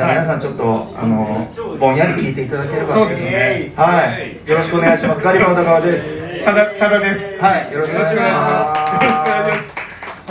[0.00, 1.46] じゃあ皆さんちょっとあの
[1.78, 3.74] ぼんやり聞いていただければそうですね。
[3.76, 4.34] はい。
[4.48, 5.20] よろしくお願いします。
[5.20, 6.42] ガリバー小田川です。
[6.42, 7.38] ただただです。
[7.38, 7.70] はい。
[7.70, 9.04] よろしくお願いします。
[9.04, 9.80] よろしくお願いします。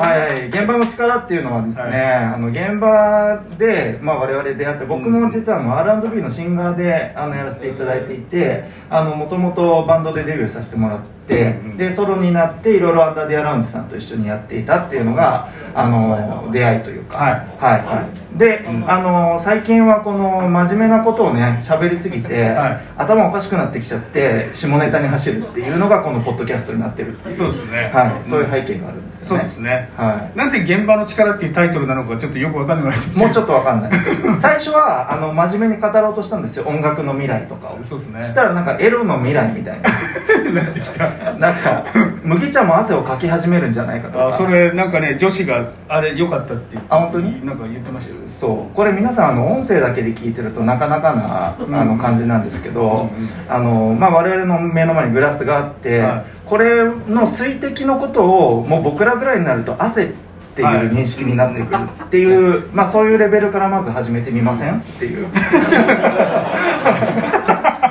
[0.01, 1.93] はい、現場の力っていうのはですね、はい。
[2.15, 17.17] あの現場で、まあ、我々出会って僕も実はあの R&B のシンガーであのやらせていただいていてもともとバンドでデビューさせてもらって、でソロになっていろいろアンダーディアラウンジさんと一緒にやっていたっていうのがあの出会いというか。
[17.17, 17.33] はい。
[17.59, 18.37] はいはい。
[18.37, 18.91] で、うん。
[18.91, 22.81] あの最近はこの真面目なことをね喋りすぎて、はい。
[22.97, 27.37] 頭おかしくなってきちゃって下ネタに走るっていうのがこのポッドキャストになってるっていう。
[27.37, 27.91] そうですね。
[27.93, 29.89] はい、そういう背景があるんですそうよねですね。
[29.95, 30.37] はい。
[30.37, 33.91] なんで現場の力っていうタイトルなのかちょっとよくわかんないもうちょっとわかんない。
[34.39, 36.65] 最初はあの真面目に語ろうとしたんですよ。
[36.67, 37.79] 音楽の未来とかを。
[37.83, 38.27] そうですね。
[38.27, 39.89] したらなんかエロの未来みたいな。
[40.51, 41.09] なってきた
[41.39, 41.85] なんか
[42.23, 44.27] 麦茶も汗をかき始めるんじゃないかとか。
[44.29, 47.45] あそれなんかね女子があれ良かったってあ本当に？
[47.45, 48.21] なんか言ってましたよ。
[48.27, 48.75] そう。
[48.75, 51.75] これ皆さんあの音声だけで聞いてるとなかなかな、うん。
[51.75, 53.29] あの感じなんですけど、うんうん。
[53.47, 56.25] あのまあ、我々の目の前にグラスがあって、はい。
[56.45, 60.07] これの水滴のことをもう僕らぐらいになると汗っ
[60.55, 65.27] ていう認識になってくるっていう、まあ、そういうレベルからまず始めてみませんっていう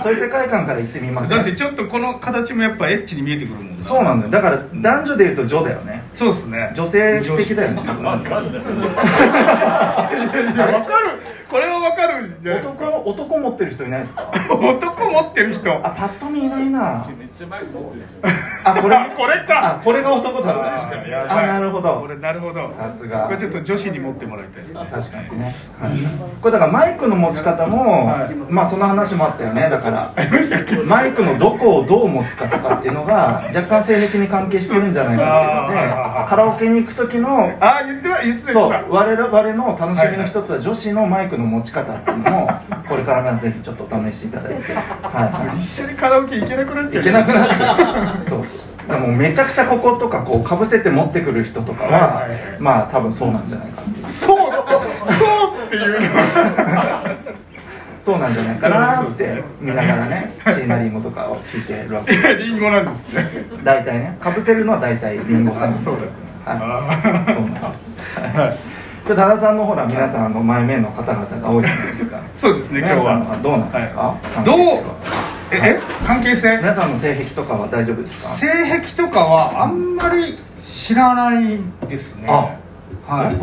[0.09, 1.37] そういう世界観から言ってみません？
[1.39, 4.33] だってちょっとこの形もやっぱエッチに見えてくるもんそうなんだよ。
[4.33, 6.03] だから男女で言うと女だよね。
[6.15, 6.73] そうですね。
[6.75, 7.83] 女性的だよね。
[7.83, 7.85] い。
[10.57, 11.11] や わかる
[11.51, 12.89] これはわかるんじゃないですか？
[12.89, 14.33] 男男持ってる人いないですか？
[14.51, 15.73] 男持ってる人。
[15.75, 17.07] あパッと見いないな。
[17.19, 18.05] めっちゃ前に持ってる
[18.65, 18.97] あこれ？
[18.97, 19.77] あこれか。
[19.77, 20.75] あこれが男だ。
[20.75, 22.01] あ確かにあなるほど。
[22.01, 22.71] これなるほど。
[22.73, 23.27] さすが。
[23.27, 24.89] これちょっと女子に持ってもらいたいですね。
[24.91, 25.93] 確かにね、はい、
[26.41, 28.35] これだからマイクの持ち方も、はい。
[28.35, 29.71] まあその話もあったよね。
[29.71, 30.15] だから。
[30.85, 38.71] マイクのどこをどう持つかとかっていうのが若干性癖に関係してるんじゃないかっていうのでカラオケに行く時のあ言ってた言ってたそう。
[38.91, 42.49] 我々の楽しみの一つは女子のマイクの持ち方っていうのを
[42.89, 44.83] これからぜひちょっとお試しいただいて、は
[45.55, 48.25] た一緒にカラオケ行けなくなっい、ちゃいうけなくなっちゃう。
[48.25, 48.89] そうそうそう。
[48.89, 52.41] でもめちゃくちゃこことかこうかぶせて持ってくる人とかは、はいはいはい。
[52.59, 54.07] まあ多分そうなんじゃないかっていう。
[54.07, 54.37] そう？
[54.39, 54.45] そ
[55.63, 57.03] うっていうのは。
[58.01, 62.15] そうなんじゃないかなって見ながらね椎名林檎とかを聞いてるわけ。
[62.15, 63.27] いやリンゴなんですね。
[63.63, 64.17] 大体ね。
[64.19, 65.79] かぶせるのは大体林檎さん。
[65.79, 65.97] そう
[66.47, 66.61] だはい。
[66.63, 68.39] あそうなんです。
[68.39, 68.51] はい。
[68.51, 68.55] で
[69.15, 72.21] 多田さんのほら皆さんあの前面の方々が多いじゃないですか。
[72.39, 73.19] そうですね今日は。
[73.21, 74.45] はどうなんですか、はい。
[74.45, 74.59] どう？
[75.51, 75.81] ええ？
[76.07, 76.59] 関係性？
[76.59, 78.29] 皆さんの性癖とかは大丈夫ですか？
[78.31, 78.47] 性
[78.81, 81.59] 癖とかはあんまり知らない
[81.89, 82.27] ですね。
[82.29, 82.51] あ
[83.13, 83.33] はい。
[83.33, 83.39] ね。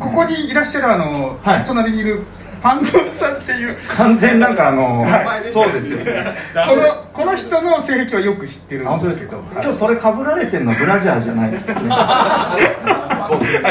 [0.00, 1.64] ここにいらっしゃるあの、はい。
[1.66, 2.22] 隣にいる
[2.62, 3.76] パンゾーさんっていう。
[3.88, 5.40] 完全なんかあの、はい。
[5.52, 6.36] そうですよね。
[6.54, 9.36] このこの人の性癖はよく知ってるあ本当ですか？
[9.52, 11.88] 今日それ被られてるのブラジャーじゃないですよね。
[11.92, 12.56] あ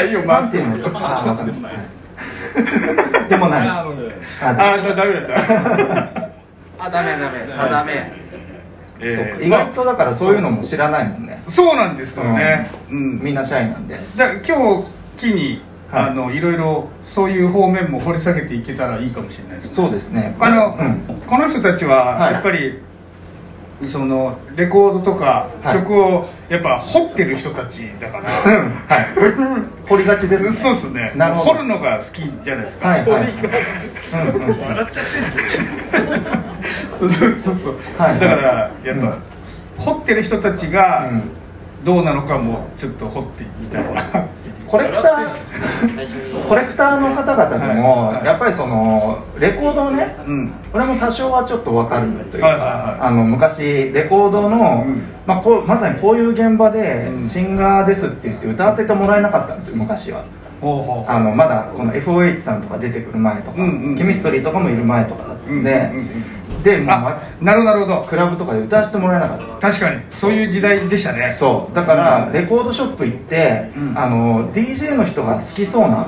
[0.02, 0.62] いいよであわかり
[1.48, 3.28] ました。
[3.28, 3.68] でもない。
[3.68, 3.86] あ
[4.40, 5.26] あじゃあダメだっ
[6.78, 6.84] た。
[6.84, 7.54] あダメダメ。
[7.58, 8.12] あダメ。
[9.00, 9.36] えそうか。
[9.36, 11.42] ー意外とだからそういうのも知らないもんね。
[11.48, 13.20] そうなんですよね、うん。
[13.20, 13.98] みんなシャイなんで。
[14.16, 14.88] だから今日
[15.18, 19.72] 機に、はいあのいろいろそういう方面も掘り下げていけたらいいかもしれないですね。
[19.74, 20.34] そうですね。
[20.40, 21.20] あの、うん。
[21.26, 22.32] この人たちははい。
[22.32, 22.80] やっぱり、
[23.88, 25.80] そのレコードとかはい。
[25.80, 28.70] 曲をやっぱ掘ってる人たちだから、うん。
[28.88, 29.06] はい。
[29.86, 30.52] 掘りがちですね。
[30.52, 31.12] そうですね。
[31.18, 33.00] 掘るのが好きじゃないですか、はい。
[33.02, 33.32] はいはい
[34.34, 34.54] うんうん
[36.98, 38.20] そうそうそうそう、はい。
[38.20, 39.18] だからやっぱ、
[39.76, 41.41] 掘ってる人たちがうん
[41.84, 44.02] どうなのかもちょっと掘ってみたいな。
[44.72, 45.28] コレクター
[46.48, 48.14] コレクターの方々でも、はい。
[48.16, 50.52] はいやっぱりそのレコードをねうん。
[50.72, 55.02] 俺も多少はちょっと分かるというか、はいはいはいあの昔レコードの、うん。
[55.26, 57.28] まあ、こうまさにこういう現場でうん。
[57.28, 60.22] シンガーですって言って歌わせてもらえなかったんですよ昔は。
[60.62, 66.24] ほうほうあのまだこの FOH さんとか出てくる前とか、うんうんケミストリーとかもいる前とかだったんで、うんうんうん
[66.62, 68.06] でもう、なるほどなるほど。
[68.08, 69.70] クラブとかで歌わせてもらえなかった。
[69.70, 71.32] 確かにそういう時代でしたね。
[71.32, 71.74] そう。
[71.74, 73.98] だからレコードショップ行って、うん。
[73.98, 76.06] あの DJ の人が好きそうな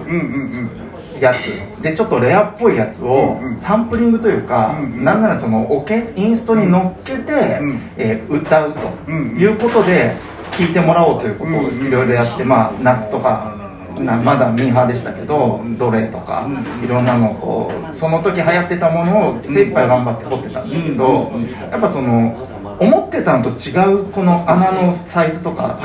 [1.20, 1.82] やつ。
[1.82, 5.04] でちょっとレアっぽいやつをサンプリングというか、うんうん。
[5.04, 8.74] なんならそのオケインストに乗っけて、うんえー歌う
[9.06, 10.16] ということで
[10.56, 13.63] 聴いてもらおうということをいろいろやって、まあナスとか。
[14.00, 16.48] なまだミーハーでしたけど、ドレとか、
[16.82, 20.62] いろんなのをこうその時流行ってたものを精一杯頑張って掘ってた。
[20.64, 20.70] ん。
[20.70, 22.36] ですけど、うんやっぱその
[22.80, 25.78] 思ってたのと違うこの穴のサイズとか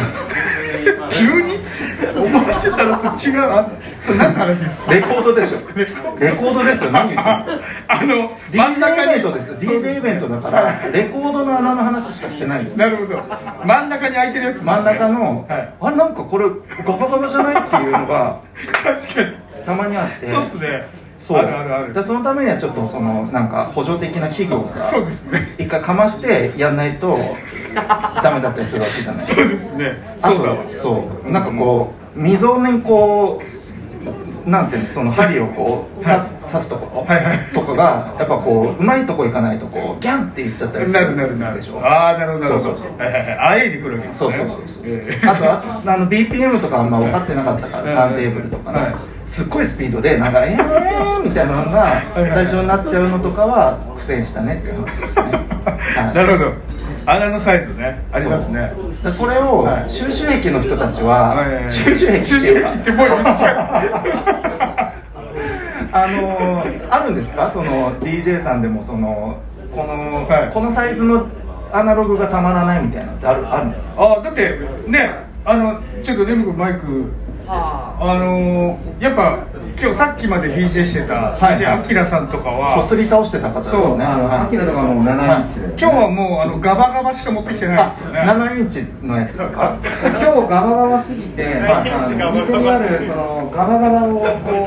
[1.12, 1.60] 急に？
[2.18, 3.42] 思ってたのと違う。
[3.42, 3.70] あ
[4.10, 4.94] それ何の話ですか？
[4.94, 5.58] レコードでしょ。
[5.76, 6.26] レコード？
[6.26, 6.92] レコードですよ。
[6.92, 9.52] 何言ってるんですかあの DJ イベントです。
[9.54, 12.78] DJ イベントだからレコードの穴の話しかしてないんです。
[12.78, 13.22] なるほど。
[13.66, 14.64] 真ん中に空いてるやつね。
[14.66, 15.74] 真ん中の、はい。
[15.80, 16.46] あれなんかこれ
[16.86, 18.40] ガバガバじゃないっていうのが
[18.84, 19.66] 確かに。
[19.66, 20.28] たまにあって。
[20.32, 20.88] そうっすね。
[21.20, 21.38] そう。
[21.38, 21.94] あるあるある。
[21.94, 25.56] でそのためにはちょっとそのなんか補助的な器具をさそうですね。
[25.60, 27.20] 一回かましてやんないと
[28.24, 29.26] ダメだったりするわけじゃない。
[29.26, 30.18] そうですね。
[30.22, 33.59] あとそうなんかこう溝にこう
[34.50, 37.40] なんていうのその針をこう刺す刺すところはいはい。
[37.54, 41.56] とかがやっぱこううまいとこ行かないとこうギャンって言っちゃったりすなるるなるなる。
[41.58, 41.80] でしょ？
[41.86, 42.66] ああなるほどなるほど。
[42.66, 42.98] そうそうそう。
[42.98, 44.18] はいはいはいあえいでくるわけですね。
[44.20, 48.96] そうそうそうそう、えあとああの BPM とかあんま分かってなかったから、はいターンテーブルとかね、はい。
[49.26, 56.16] すっごいスピードでなんか「えー!」みたいなのが最初になっちゃうのとかは苦戦したねっていう話ですね、はい。
[56.16, 56.54] なるほど
[57.06, 58.04] 穴のサイズね。
[58.12, 58.72] ありますね。
[59.04, 59.90] でそれをはい。
[59.90, 61.36] 収集癖の人たちは、
[61.72, 62.18] 収集癖。
[62.18, 64.94] って収集癖ってもう言っちゃ
[65.92, 67.50] あのーあるんですか？
[67.52, 69.42] その DJ さんでもその
[69.74, 70.52] この、はい。
[70.54, 71.28] このサイズの
[71.72, 73.94] アナログがたまらないみたいなのってあるあるんですか？
[74.20, 75.10] あだってね
[75.46, 77.12] あのちょっとレム君マイク
[77.52, 79.40] あのー、やっぱ
[79.82, 83.82] 今日さっきまで DJ してた DJ アキラさんとかはこすり倒してた方ですね。
[83.82, 85.66] そうあの、アキラとかも7インチで。
[85.70, 88.20] 今日はもうあのガバガバしか持ってきてないあですよね。
[88.22, 89.78] 7インチのやつですか？
[89.82, 94.26] 今日ガバガバすぎて、まあ、あのお店にあるそのガバガバをこ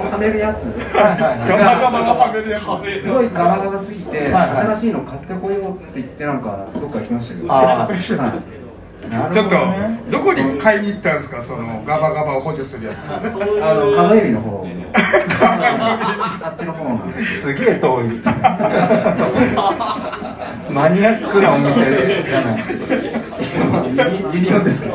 [0.09, 0.65] うはめるやつ。
[0.97, 2.63] はいはいガバガバがはめるやつ。
[3.03, 4.67] すごいガバガバすぎて、はいはい。
[4.75, 7.53] 新しいの買ってこようって言ってなんかどっか行きましたけど。
[7.53, 8.17] あー。
[8.17, 8.19] はい。
[8.19, 8.62] なる
[9.33, 9.65] ちょっとほ
[10.11, 11.43] どこに買いに行ったんですか？
[11.43, 12.97] そのガバガバを補助するやつ。
[13.63, 14.67] あのカバエビの方。
[14.95, 17.43] あっちの方なんです。
[17.43, 18.05] すげえ遠い。
[20.71, 22.65] マニアックなお店じゃない。
[24.35, 24.89] ユニオンですか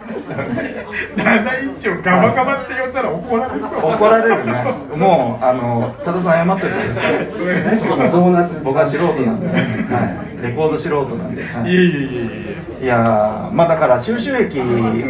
[0.36, 3.70] 7インチをガバガバって呼んだら怒られそう。
[3.70, 4.52] 怒られるね。
[4.96, 8.60] もうあの多田さん謝っといてくださいドーナツ。
[8.62, 11.70] 僕は素人なんです、はい、レコード素人なんで、はい。
[11.70, 14.54] いえいえいえいやーまあだから収集益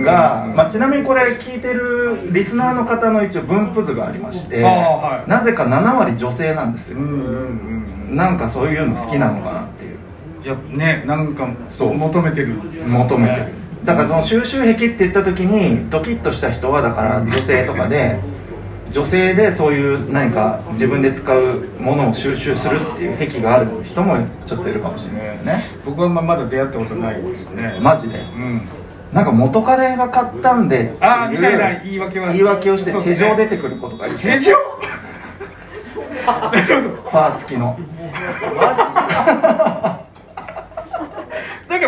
[0.04, 5.30] が、まあ、ちなみにこれ聞いてるリスナーの方の一応分布図がありまして、はい。
[5.30, 7.08] なぜか7割女性なんですよ、うんう
[7.72, 9.96] んなんかそういうの好きなのかなっていう。
[10.44, 11.94] いやねなんかそう。
[11.94, 12.54] 求めてる
[12.86, 13.46] 求めてる
[13.84, 18.18] だからその収集癖って言った時にドキッとした人はだから女性とかで
[18.90, 25.36] 女性でそういう何か自分で使うものを収集するっていう癖がある人もちょっといるかもしれない。
[25.36, 25.80] ですね。
[25.84, 27.78] 僕はままだ出会ったことないですね。
[27.80, 28.18] マジで？
[28.18, 28.62] うん。
[29.12, 32.28] なんか元彼が買ったんでっていうあーみたいな言い訳は。
[32.32, 34.52] 言い訳をして手錠出てくることがいる手錠？
[36.26, 37.78] ー付きの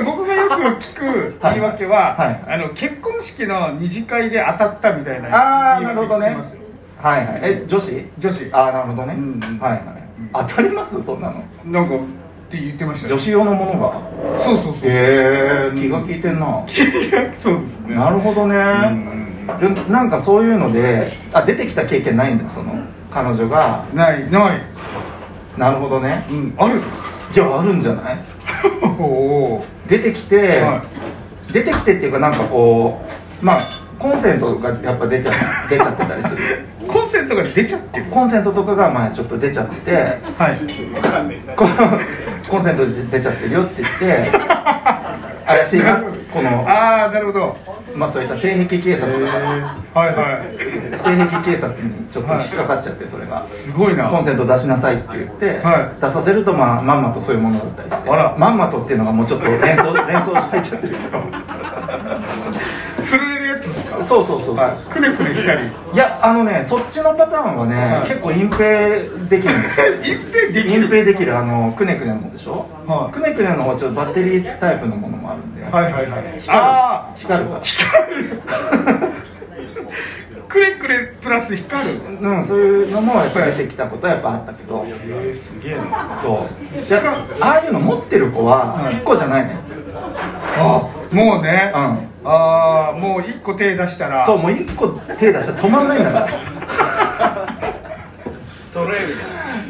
[0.05, 0.97] か僕がよく聞
[1.33, 2.29] く言い訳は、はい。
[2.29, 6.63] はいあの結婚式の二次会で当たったみたいなああ言いなるほどね訳聞きますよ。
[7.03, 7.41] はいはい。
[7.45, 8.07] え女子？
[8.19, 8.49] 女子。
[8.53, 9.59] ああなるほどね、うんうん。
[9.59, 9.83] はいはい、
[10.49, 11.03] 当たります？
[11.03, 11.45] そんなの。
[11.65, 11.99] なんかっ
[12.51, 14.43] て言ってましたよ女子用のものが？
[14.43, 16.65] そうそうそう、へえ気が利いてんな。
[17.39, 17.95] そうですね。
[17.95, 19.19] なるほどね、うん
[19.61, 22.75] でなんかそういうのであ出てきた経験ないんだその
[23.11, 23.85] 彼女が。
[23.95, 24.61] ないない。
[25.57, 26.25] なるほどね。
[26.31, 26.81] うんある。
[27.35, 28.19] いやあるんじゃない？
[28.99, 30.85] おお出てきて、は
[31.53, 33.01] 出てきてっていうかなんかこ
[33.41, 33.63] うまあ
[33.99, 35.33] コンセントがやっぱ出ちゃ
[35.69, 36.39] 出ちゃってたりする。
[36.89, 38.07] コンセントが出ちゃってる？
[38.07, 39.93] コンセントとかがまあちょっと出ちゃってて
[40.39, 40.57] はい。
[41.57, 41.67] こ
[42.49, 44.31] コンセント出ちゃってるよって言って
[45.49, 45.97] 怪しいな。
[46.31, 47.57] このああなるほど。
[47.97, 50.53] まあそういった性癖警察はいはい。
[50.53, 53.49] 性癖警察にちょっと引っかかっちゃってそれが。
[53.49, 54.11] すごいな。
[54.11, 56.01] コンセント出しなさいって言って、はい。
[56.01, 58.11] 出させるとまあまんまとそういうものだったりして。
[58.11, 58.37] あら。
[58.39, 61.19] まんまとっていうのがもうちょっと連想連想入っちゃってるけど
[64.09, 64.93] そうそうそうはい。
[64.93, 65.69] くねくねしたり。
[65.93, 68.09] いやあのねそっちのパターンはね、はい。
[68.09, 69.87] 結構隠蔽できるんですよ。
[70.03, 70.83] 隠蔽できる？
[70.83, 73.13] 隠蔽できるあのくねくねの方でしょ、はい。
[73.13, 76.03] くねくねの方はちょっとバッテリータイプのものもあるんで、はいはいはい
[76.41, 76.65] 光る。
[76.65, 77.61] あ光るから。
[77.61, 77.63] あ
[80.49, 82.01] くねくねプラス光る。
[82.23, 84.87] うん、そういうのもやっぱり出てきたことはやっぱあったけど。
[84.87, 86.19] えー、すげえな。
[86.23, 86.47] そ
[86.77, 86.83] う。
[86.83, 87.03] じゃ
[87.41, 89.59] あああいうの持ってる子ははい1個じゃないのよ、
[90.57, 94.27] あもうね、うんああもう一個手出したら。
[94.27, 96.29] そうもう1個手出したら止まんないんだから。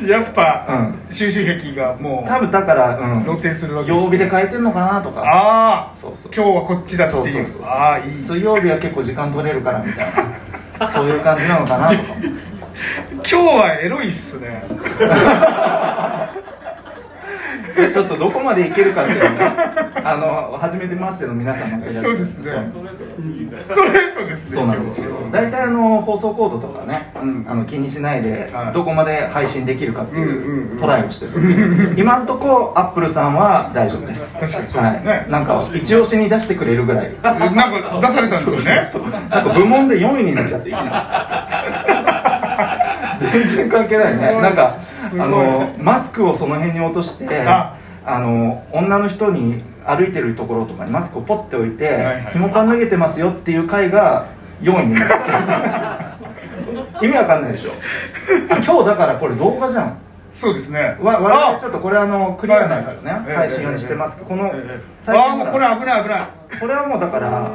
[0.07, 0.67] やっぱ、
[1.11, 5.23] う収集癖がもう多分だから、うん、露呈するわけです曜日で変えてんのかなとか。
[5.23, 6.33] ああそうそう。
[6.35, 7.63] 今日はこっちだってそういうそうそう。
[7.65, 8.19] ああいい。
[8.19, 10.15] 水曜日は結構時間取れるからみたい
[10.79, 10.89] な。
[10.91, 12.03] そういう感じなのかなとか。
[13.13, 14.63] 今日はエロいっすね
[17.93, 19.57] ちょっとどこまでいけるかっていうのね。
[20.05, 22.53] あの初めてましての皆様がいらっしゃるそうですね。
[22.53, 22.89] そう
[23.65, 24.57] ストレートですね。
[24.57, 25.11] そうなんですよ。
[25.33, 27.47] 大体あの放送コードとかね、うん。
[27.49, 28.73] あの気にしないではい。
[28.73, 30.79] どこまで配信できるかっていうんうんううん。
[30.79, 31.33] トライをしてる。
[31.97, 34.39] 今んとこアップルさんは大丈夫です。
[34.39, 35.11] 確かにそうですね。
[35.11, 37.13] はい、なんか一押しに出してくれるぐらい。
[37.23, 39.21] なんか出されたんですよね。
[39.29, 41.59] なんか部門で4位になっちゃっていいな。
[43.19, 44.41] 全然関係ないね。
[44.41, 44.77] なんか
[45.13, 47.77] あのマスクをその辺に落としてあ。
[48.11, 54.29] あの女の人に歩いてるところとかにマスクをポッて置いてはいはい「ひもパン脱げてますよ」っていう回が
[54.63, 55.09] 4位になっ
[57.01, 57.71] て意味わかんないでしょ。
[58.51, 59.99] あ今日だからこれ動画じゃん。
[60.35, 60.97] そうですね。
[61.01, 63.11] わ我々ちょっとこれあのクリアなやつね。
[63.13, 66.29] はいはい配信用にしてますこのああもうこれ危ない危ない。
[66.61, 67.51] これはもうだから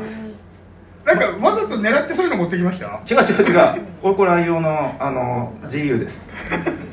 [1.06, 2.86] なんかわざと狙ってそういうの持ってきました？
[2.86, 3.82] 違う違う違う。
[4.02, 6.30] 俺これ愛用のあの GU です。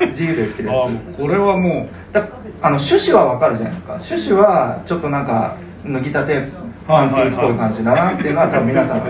[0.00, 2.28] GU で売ってるやあつこれはもだ
[2.60, 3.94] あの趣旨はわかるじゃないですか。
[3.94, 6.42] 趣旨はちょっとなんか脱ぎたて
[6.88, 9.02] パンティーっぽい感じだなっていうのは多分皆さん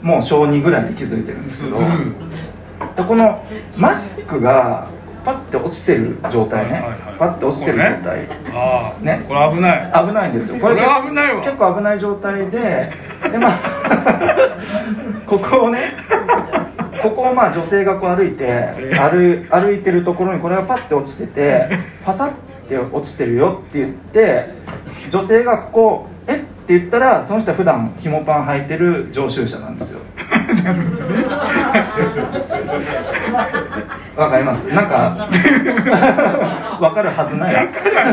[0.00, 1.76] もう小2ぐらいで気づいてるんですけど。
[1.76, 2.14] うん。
[2.96, 3.44] でこの
[3.76, 4.88] マスクが
[5.24, 6.72] パッて落ちてる状態ね。
[6.72, 7.00] はいはいはい。
[7.18, 8.26] パッて落ちてる状態。
[8.54, 9.92] ああねこれ危ない。
[10.06, 10.58] 危ないんですよ。
[10.60, 11.42] これは危ないわ。
[11.42, 12.92] 結構危ない状態で
[13.30, 13.52] でまあ
[15.26, 15.78] ここをね
[17.02, 18.46] ここをまあ女性がこう歩いて
[18.98, 21.68] 歩歩いてるところにこれがパッて落ちてて
[22.04, 22.30] パサッ
[22.68, 24.50] て落ちてるよって言って
[25.10, 26.36] 女性がここ「え？
[26.36, 29.98] っ?」て言ったらその人は普段ひもパン履いてる常習者なんですよ
[34.16, 34.60] わかります。
[34.64, 35.14] なんか
[36.80, 37.54] わかるはずない。
[37.54, 38.04] だから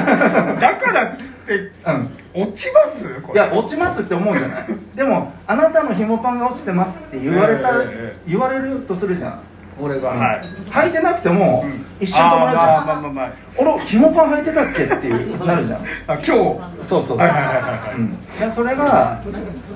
[0.55, 2.09] だからっつってうん。
[2.41, 3.05] 落ちます？
[3.33, 4.65] いや落ちますって思うじゃない。
[4.95, 9.39] でもあなたの紐パンが落ちてますって言われた、えええ言われるとするじゃん。
[9.81, 10.09] 俺が。
[10.09, 10.41] はい。
[10.71, 11.85] 履いてなくても、うん。
[12.01, 13.29] 一瞬止まるじゃん、まあまあまあまあ。
[13.57, 15.79] 俺紐パン履いてたっけっていうなるじゃん。
[15.79, 16.27] あ今日？
[16.29, 19.19] そうそうそう、はいはいはいはいうん、でそれが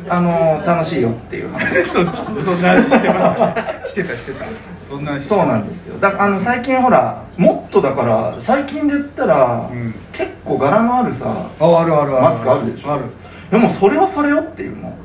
[0.09, 1.83] あの楽しいよっていう話。
[1.89, 2.15] そうそん
[2.61, 3.37] な話してまし
[3.83, 4.45] たしてたしてた
[4.93, 5.97] そんな話そうなんですよ。
[5.99, 9.93] だあの最近ほらもっとだから最近で言ったら、うん。
[10.11, 12.21] 結構柄のあるさああるあるある。
[12.21, 12.93] マスクあるでしょ？
[12.93, 13.05] ある。
[13.51, 14.95] でもそれはそれよっていうの。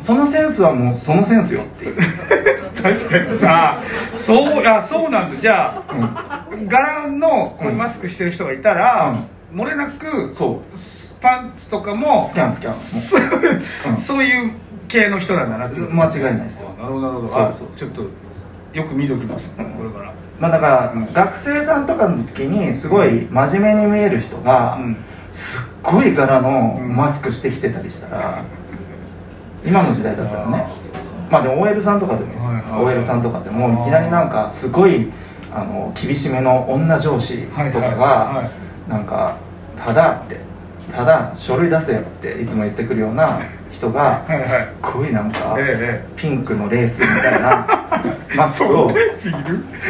[0.00, 1.96] そのセンスはもうそのセンスよっていう。
[2.82, 3.38] 確かに。
[3.46, 3.78] あ
[4.12, 5.40] そうあそうなんだ。
[5.40, 9.14] じゃあ、う柄のこうマスクしてる人がいたら、
[9.52, 10.78] 漏れなくそう。
[11.22, 12.74] パンツとかもスキャンスキャン。
[13.92, 14.50] うん そういう
[14.88, 15.80] 系の人なんだなって。
[15.80, 16.68] 間違いないですよ。
[16.78, 17.28] なるほどなるほど。
[17.28, 17.68] そうあそう。
[17.76, 18.02] ちょっと
[18.74, 20.12] よく見ときます、これから。
[20.40, 24.96] まあだから、うん学生さんとかの時にすごい真面目に見える人が、うん。
[25.32, 26.96] すっごい柄のうん。
[26.96, 28.44] マスクしてきてたりしたら、
[29.64, 30.66] 今の時代だったらね。
[31.30, 32.70] まあでも OL さんとかでもいいです。
[32.70, 35.10] よ、OL さんとかでもいきなりなんかすごい
[35.52, 38.44] あの厳しめの女上司とかがは
[38.88, 39.36] なんか
[39.86, 40.40] 「ただ」って
[40.96, 43.40] 「ただ書類出せよ」っていつも言ってくるような
[43.72, 46.04] 人がすっごいなんかええ。
[46.16, 47.66] ピンクのレースみたいな
[48.36, 48.90] マスクを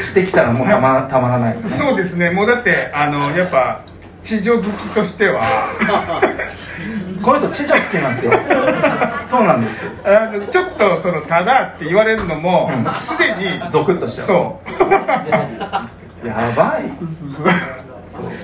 [0.02, 1.54] してきたらもうたま たまらない。
[1.54, 2.30] よねそうですね。
[2.30, 3.80] もうだってあのやっぱ
[4.23, 5.42] 地上好きとしては。
[7.23, 8.32] この人知女好きなんですよ。
[9.23, 9.84] そうなんです。
[10.04, 12.90] あのちょっとその「ただ」って言われるのもうん。
[12.92, 14.26] すでにゾクッとしちゃう。
[14.26, 14.61] そ
[16.23, 16.26] う。
[16.26, 16.84] やばい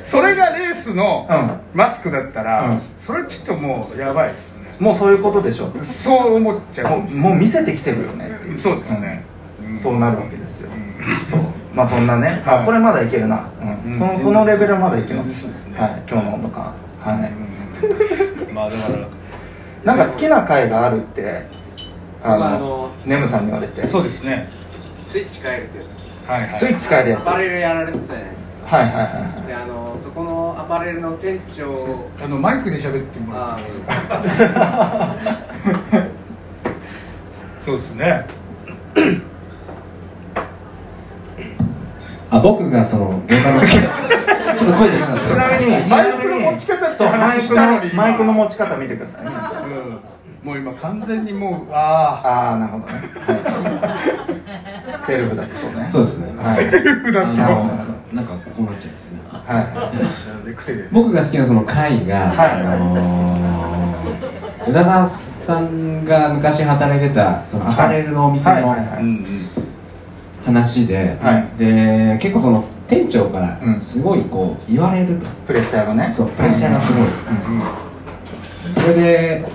[0.03, 1.61] それがレースのうん。
[1.75, 2.81] マスクだったら、うん。
[3.07, 4.77] それちょっともうやばいですね。
[4.79, 7.01] もうそういうことでしょそう思っちゃう。
[7.01, 8.31] もうもう見せてきてるよね。
[8.59, 9.25] そうですね、
[9.63, 9.79] うん。
[9.79, 10.69] そうなるわけですよ。
[10.71, 11.27] うん。
[11.27, 11.41] そう。
[11.75, 12.43] まあそんなね。
[12.45, 12.59] はい。
[12.61, 13.93] あこれまだいけるな、うん。
[13.93, 13.99] うん。
[13.99, 15.45] このこのレベルはまだいけます。
[15.45, 15.79] ね。
[15.79, 16.03] はい。
[16.09, 16.75] 今日の温度感。
[17.01, 17.33] はい。
[18.49, 18.55] うん。
[18.55, 18.99] まあだから。
[19.85, 21.47] なんか好きな回があるって
[22.23, 23.87] あ僕はあののネムさんに言われて。
[23.89, 24.49] そうですね。
[24.99, 27.21] スイッチ変えるってやつはいはいスイッチ変えるやつ。
[27.23, 28.40] アパはいレルやられてたじゃないですか
[28.71, 32.09] はいはいはであのそこのアパレルの店長。
[32.23, 35.17] あのマイクで喋ってもらあっていいですか？
[37.67, 38.27] そうですね。
[42.31, 47.91] あ僕がその現場の時 ちょっと声でかかっいちたなみにマイクの持ち方話クしたのに。
[47.91, 49.23] のマイクの持ち方見てください。
[49.25, 50.01] 皆さんうん。
[50.45, 55.89] もう今完全にもうあああなるほどね、はい、 セルフだとそうね。
[55.91, 56.27] そうですね。
[56.37, 56.47] はい。
[56.51, 57.27] あセルフだと。
[58.13, 59.21] なんかこうなっちゃうんですね。
[59.33, 59.91] は
[60.45, 60.47] い。
[60.47, 60.89] で癖で。
[60.91, 62.51] 僕が好きなその会が、はい。
[62.67, 68.77] あのー宇田川さんが昔働いてたそのアパレルのお店の
[70.45, 71.49] 話で、はい。
[71.59, 73.81] で結構その店長からうん。
[73.81, 76.11] すごいこう言われると、プレッシャーがね。
[76.11, 78.71] そうプレッシャーがすごい、うん。
[78.71, 79.49] それで、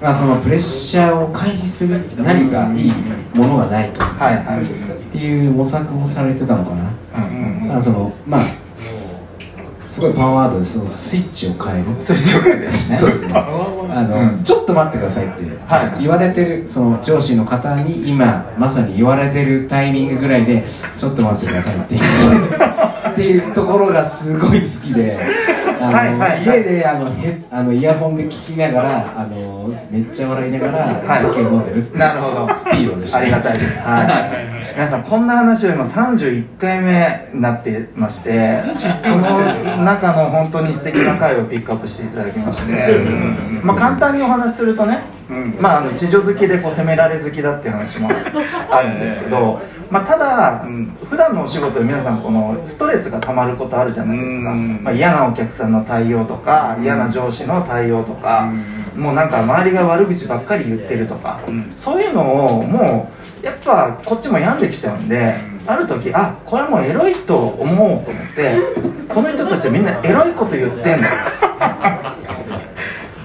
[0.00, 2.92] まあ、そのプレッシャーを回避する何かいい
[3.34, 4.64] ものがないと、はいはい。
[4.64, 7.68] っていう模索をされてたのかな、うんうん。
[7.68, 8.44] まあそのまあ
[9.90, 12.00] すごいパワーワードでそのスイッチを変える。
[12.00, 13.10] スイッチを変えるそう。
[13.10, 14.44] ですねあの、うん。
[14.44, 16.02] ちょっと待ってくださいってはい。
[16.02, 20.64] 言われてるその上司の方に今まさに言われてるタイミングぐらいで
[20.96, 22.00] ちょっと待ってくださいっていう
[23.10, 25.18] っていうところがすごい好きで
[25.80, 26.18] あの、はいはい。
[26.18, 31.22] はい家であのへあのイヤホンで聞きながらあのめっちゃ笑いながらはい。
[31.24, 32.54] 酒を飲んでるなるほど。
[32.54, 33.78] スピードでしたありがたいです。
[33.80, 34.04] は
[34.56, 38.62] い皆さんこんな話を今31回目になってまして
[39.02, 39.40] その
[39.84, 42.98] 中の本当に素敵な回をピックアップしていただきまして、
[43.62, 45.02] まあ、簡単にお話しするとね、
[45.58, 48.08] まあ、あの地上好きでこう攻められ好きだっていう話も
[48.70, 49.60] あるんですけど、
[49.90, 50.64] まあ、ただ
[51.08, 58.52] 普段のお仕事で皆さんこのストレスがたまることあるじゃないですか、まあ、嫌なお客さんの対応とか嫌な上司の対応とか
[58.96, 61.40] もうなんか周りが悪口ばっかり言ってるとか
[61.76, 65.34] そういうのをもうやっぱこっちも病んできちゃうんで
[65.66, 68.54] ある時あこれもうエロいと思おうと思って
[69.08, 71.08] この人たちはみんなエロいこと言ってんだ。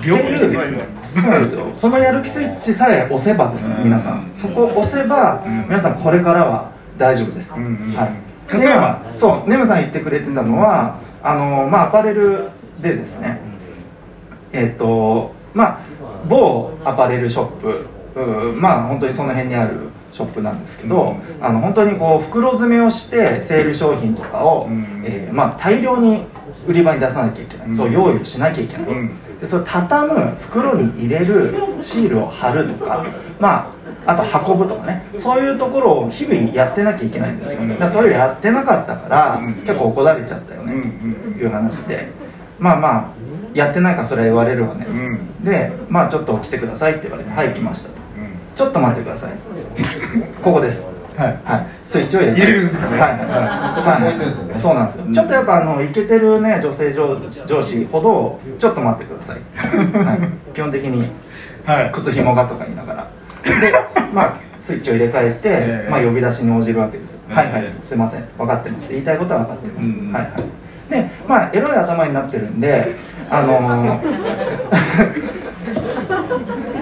[0.02, 0.60] っていうで
[1.04, 1.66] すねそうですよ。
[1.76, 4.30] そのやる気スイッチさえ押せばですね皆さん。
[4.36, 9.00] そこを押せば皆さんこれからは大丈夫です、はい、例えば？
[9.14, 12.50] でそうネムさん言ってくれてたのはあのまあアパレル
[12.82, 13.40] でですね
[14.54, 15.80] えっ、とまあ
[16.28, 24.70] 某アパレルショップうんまあ本当にその辺にあるショップなんですけど、あの本当にこう袋詰めをしてセール商品とかを、
[25.04, 26.24] えーまあ、大量に
[26.66, 28.86] 売り場に出さなきゃいけない、そう用意をしなきゃいけない、
[29.42, 33.06] でそれ畳む袋に入れるシールを貼るとか
[33.42, 33.74] ま
[34.06, 35.04] ああと運ぶとかね。
[35.20, 40.82] そういうところを日々やってなきゃいけないんですよだからそれをやってなかったから、結構怒られちゃったよね、
[41.34, 42.08] という話で。
[42.58, 43.14] まあまあ
[43.54, 44.88] やってないからそれは言われるわね、
[45.44, 47.96] でまあちょっと来てくださいって言われてはい来ましたと、
[48.56, 49.32] ちょっと待ってください。
[50.42, 50.88] ここです。
[51.18, 51.40] はい。
[51.44, 52.42] はい、スイッチを入れて。
[52.42, 52.98] 入れるんですね。
[52.98, 53.12] はい。
[53.12, 53.20] はい。
[53.20, 54.60] はい。
[54.60, 61.08] そうなんですよ、ちょっとやっぱあのイケてるね女性上上司ほどちょっと待ってください、はい、基本的に
[61.66, 61.92] はい。
[61.92, 63.08] 靴ひもがとか言いながら。
[63.44, 63.72] で
[64.14, 65.90] まあスイッチを入れ替えて、ええ。
[65.92, 67.36] まあ、呼び出しに応じるわけです、ええ。
[67.36, 67.74] はいはい。
[67.84, 68.26] すいません。
[68.38, 68.90] 分かってます。
[68.90, 70.12] 言いたいことは分かってます、うん。
[70.12, 70.44] はいはい。
[70.90, 72.96] でまあエロい頭になってるんで
[73.30, 74.26] あのー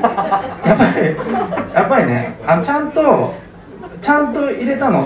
[0.04, 1.16] やっぱり
[1.74, 3.34] やっぱりねあのちゃんと
[4.02, 5.04] ちゃんと入れたの、う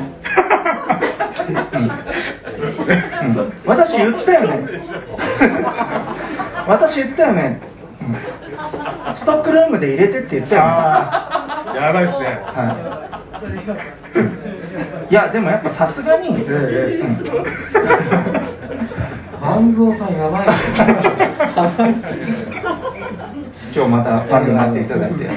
[1.51, 1.55] ん。
[1.55, 1.59] う
[3.43, 3.53] ん。
[3.63, 4.67] 私言ったよね。
[6.67, 7.61] 私言ったよね、
[8.01, 8.05] う
[9.11, 9.15] ん。
[9.15, 10.67] ストックルームで入れてって言ったよね。
[10.67, 12.25] ああやばいですね。
[12.25, 13.21] は
[15.09, 16.37] い、いやでもやっぱさすがに、うん。
[19.39, 20.47] 半蔵さんやばい
[23.77, 25.31] 今日またファンになっていただいて、は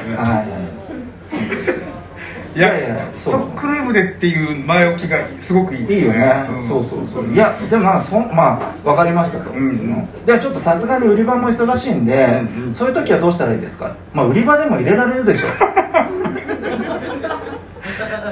[2.56, 2.58] い。
[2.58, 6.00] いやいやストックルームでっていう前置きがすごくいいですね。
[6.00, 6.68] いいよね、ん。
[6.68, 7.32] そうそうそう。
[7.32, 9.52] いやでもまあそんまあ分かりましたと、
[10.24, 13.94] ではちょっとさすがに売り場も忙しいんで、そういう時はどうしたらいいですか？
[14.14, 15.46] まあ売り場でも入れられるでしょ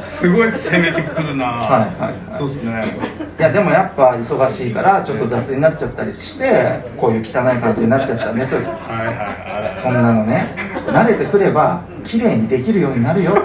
[0.00, 1.46] すごい攻めてくるな。
[1.46, 2.38] はいはいはい。
[2.38, 2.98] そうですね。
[3.38, 9.76] いやでもやっぱ忙しいからちょっと雑になっちゃったりしてこういう汚い感じになっちゃったんですよはいはいはい。
[9.80, 10.54] そんなのね。
[10.86, 13.36] 慣れてくれば綺麗にできるようになるよ。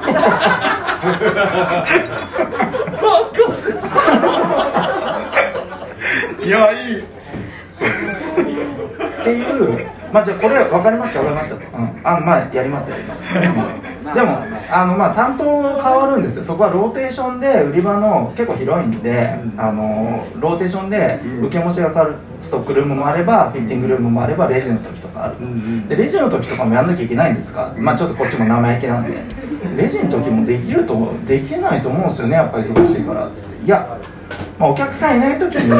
[6.43, 7.01] いやいい。
[7.01, 7.05] っ
[9.23, 10.03] ていう。
[10.13, 14.39] まあじゃあこれ分かりました分かりましたと、うん、あまあやりますやります、うんでも
[14.69, 16.43] あのまあ担当変わるんですよ。
[16.43, 25.35] そこはローテーションで売り場の結構広いんで、あのローテーションで受け持ちが変わるストックルームもあればフィッティングルームもあればレジの時とかある、
[25.87, 29.17] でレジの時とかもやんなきゃいけないんですか、まあちょっとこっちも生意気なんで。
[29.77, 33.65] レジの時もできるとできないと思うんですよねやっぱり忙しいからっつって。
[33.65, 33.97] いや、
[34.59, 35.71] まあ、お客さんいない時に。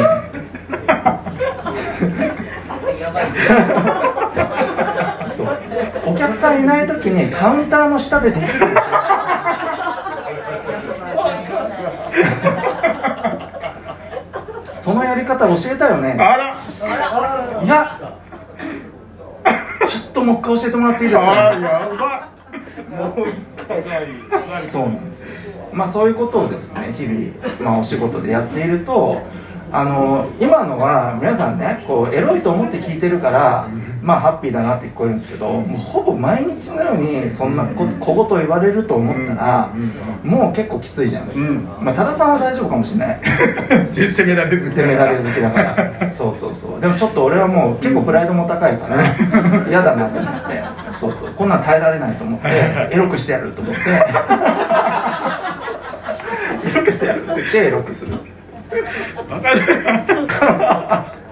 [3.14, 3.24] そう
[6.06, 8.48] お客さんいない時にカウンターの下でできる。
[14.80, 16.16] そのやり方教えたよね。
[16.18, 16.56] あら。
[17.62, 18.18] いや。
[19.88, 21.24] ちょっともう一回教えてもらっていいですあ
[21.96, 22.30] か
[22.90, 23.34] もう一
[23.66, 23.82] 回
[24.62, 25.28] そうなんですよ。
[25.72, 29.22] まあそういうことをですね日々、まあ、お仕事でやっていると
[29.72, 33.68] あの今のは皆さんねこうエロいと思って聞いてるから
[34.04, 39.74] まあハッピーだなって聞こえるんですけどもうほぼ毎日のようにそんなこ小言言われると思ったら
[40.22, 41.64] もう結構きついじゃん、ん。
[41.80, 43.20] まあ多田さんは大丈夫かもしれない。
[43.94, 44.68] 全 攻められず。
[44.70, 46.12] 攻められ好きだから。
[46.12, 46.80] そうそうそう。
[46.82, 49.02] でもちょっと俺はもう結構プライドも高いから
[49.68, 50.62] 嫌だなと思って。
[51.00, 51.30] そうそう。
[51.34, 52.48] こんなん耐えられないと思って
[52.90, 53.80] エロくしてやると思って。
[56.70, 58.12] エロくしてやるって言ってエロくする。
[59.30, 61.23] わかる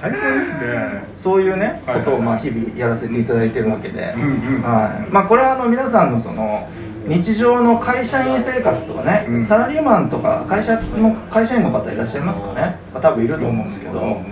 [0.00, 1.02] 最高ですね。
[1.16, 5.12] そういうねはいことをまあ日々やらせていただいてるわけで、はい。
[5.12, 6.68] まあ、これはあの皆さんのその
[7.08, 9.46] 日常の会社員生活とかね、うん。
[9.46, 14.22] サラリーマンとか会社の会社員の方いらっしゃいますかね、まあ、多分いると思うんですけど、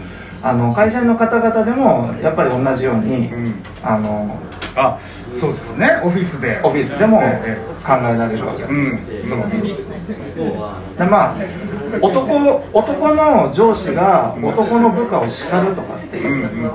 [0.40, 3.55] あの会社員の方々でもやっぱり同じように、うん。
[3.83, 4.38] あの
[4.77, 4.99] あ
[5.35, 6.01] そうですね。
[6.05, 6.61] オフィスで。
[6.62, 8.87] オフィスでもえ考えられるわけです。
[8.87, 10.99] よ、うんそう。
[10.99, 11.37] でまあ
[12.01, 16.71] 男男の上司が男の部下を叱るとかっていううん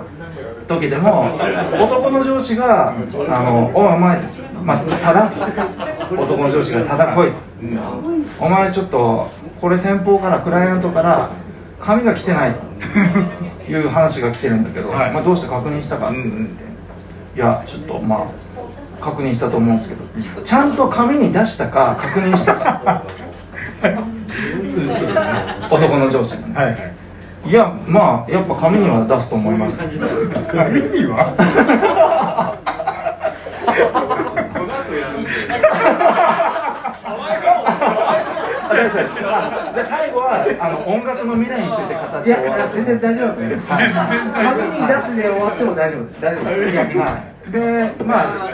[0.68, 1.38] 時でも
[1.80, 2.94] 男の上司が
[3.30, 4.22] 「あのお前、
[4.64, 5.30] まあ、ただ
[6.12, 7.32] 男の上司が「ただ来い」
[8.40, 11.30] お前ちょっとこれ先方からクライアントから
[11.80, 12.56] 紙が来てない
[13.68, 15.12] という話が来てるんだけど、はい。
[15.12, 16.64] まあ、どうして確認したかって言って、
[17.36, 18.28] いやちょっとまあ
[19.02, 20.04] 確認したと思うんですけど
[20.44, 23.04] ちゃんと紙に出したか確認したか。
[25.72, 26.54] 男の上司がね。
[26.54, 26.94] はいはい。
[27.44, 29.88] いやまあやっぱ紙には出すと思います。
[29.88, 31.34] 紙には？
[39.74, 46.78] じゃあ最後はあの音楽の未来について語っていやいや全然大丈夫だと思います紙に出すで終わっても大丈夫です大丈夫です。
[46.98, 47.10] は
[47.48, 47.52] い。
[47.52, 47.60] で、
[48.04, 48.54] まあ、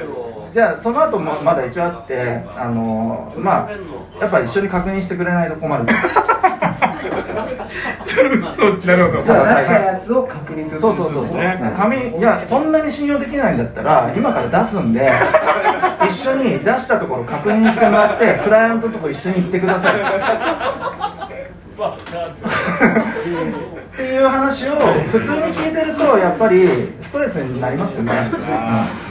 [0.53, 3.71] じゃあその後もまだ一応あって、あのまあ
[4.19, 5.85] やっぱり一緒に確認してくれないと困る。
[8.17, 11.73] そうなるほどただ出したやつを確認するそうそうそうそうね。
[11.77, 15.11] 紙いやそんなに信用できないんだったら今から出すんで
[16.07, 21.16] 一緒に出したところ確認してもらってクライアントとこ一緒に行ってください。
[21.85, 21.97] っ
[23.95, 24.75] ていう話を
[25.11, 26.67] 普通に聞いてるとやっぱり
[27.03, 28.13] ストレスになりますよね。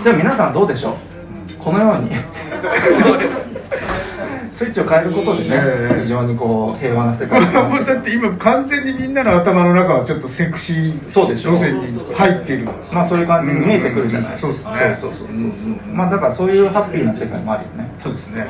[0.03, 0.95] でも皆さんどうでしょう？
[1.63, 2.11] このように。
[4.53, 11.53] スイッチを変えることでねええ非常にこう平和な世界だって今完全にみんなの頭の中はちょっとセクシーそうでしょ。
[11.53, 12.67] 路線に入ってる。
[12.91, 14.73] まあそういう感じに見えてくるじゃない、うんそうですね。
[14.95, 17.91] そうそうそうそうまあだからそういうハッピーな世界もあるよね。
[18.03, 18.47] そうですね、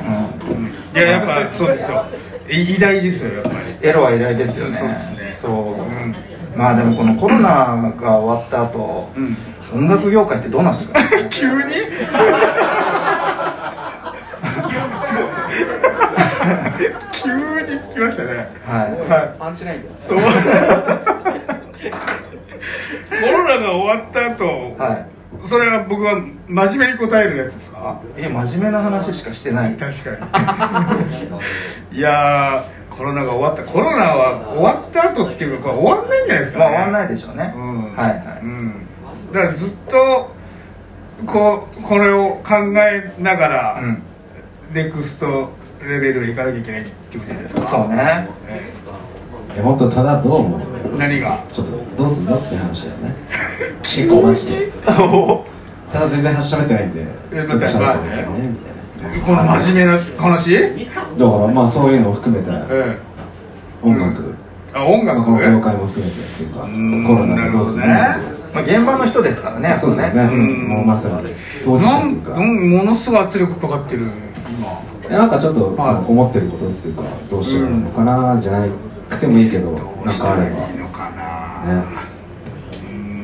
[0.47, 0.65] ううん。
[0.65, 2.05] いややっぱそうですよ
[2.49, 3.55] 偉大ですよやっぱり。
[3.87, 4.77] エロは偉大ですよね。
[4.77, 5.33] そうですね。
[5.33, 5.81] そう。
[5.81, 6.15] うん
[6.55, 9.37] まあでもこのコロナが終わった後、うん。
[9.73, 11.75] 音楽業界ってどうなってくる 急に？
[17.13, 18.49] 急に来ましたね。
[18.65, 18.91] はい。
[19.09, 19.35] はい。
[19.39, 20.17] パンチラインですそう。
[20.17, 20.31] コロ
[23.43, 24.45] ナが終わった後、
[24.77, 25.05] は
[25.47, 27.99] それは僕は真面目に答えるやつですか？
[28.17, 29.73] いえ真面目な話しかしてない。
[29.73, 30.11] 確か
[31.91, 31.97] に。
[31.97, 33.71] いやーコロナが終わった。
[33.71, 37.95] コロナは終わった後っていうか終わんないんじゃないですか、ね、まあ終わんないでしょうね、うん。
[37.95, 38.73] はいはい、うん、
[39.31, 40.35] だからずっと
[41.25, 44.03] こうこれを考えながら、うん。
[44.73, 47.67] ネクストレベルに行かなきゃいけないっていうことじゃないですか。
[47.67, 48.27] そうね。
[48.49, 48.73] え
[49.57, 50.59] え本当ただどう思う
[50.97, 51.39] 何が？
[51.51, 53.15] ちょっとどうすんのって話だよね。
[53.83, 55.43] 結構マジでお。
[55.91, 58.55] ただ全然喋ってないんでえちょっと喋っただけねみ
[59.03, 59.25] たいな。
[59.25, 60.55] この真面目な話？
[60.55, 60.85] え
[61.17, 62.97] だからまあそういうのを含めたえ
[63.81, 64.35] 音楽、
[64.73, 65.19] あ音楽？
[65.19, 67.87] まあこの業界も含めてっていうかコんロナでどうすんの
[68.53, 71.15] まあ、現場の人ですからねそうですよね、もうまさに
[71.63, 72.39] 当事者なんというか。
[72.39, 74.03] ものすごい圧力かかってる
[74.49, 74.79] 今。
[75.09, 75.95] えなんかちょっと、はい。
[75.95, 78.65] その思ってることっていうかどうしようのかな、じゃな
[79.07, 79.71] くてもいいけど
[80.05, 80.67] なんかあれば。
[80.69, 81.83] いいのかな、ね。
[82.71, 83.17] うーん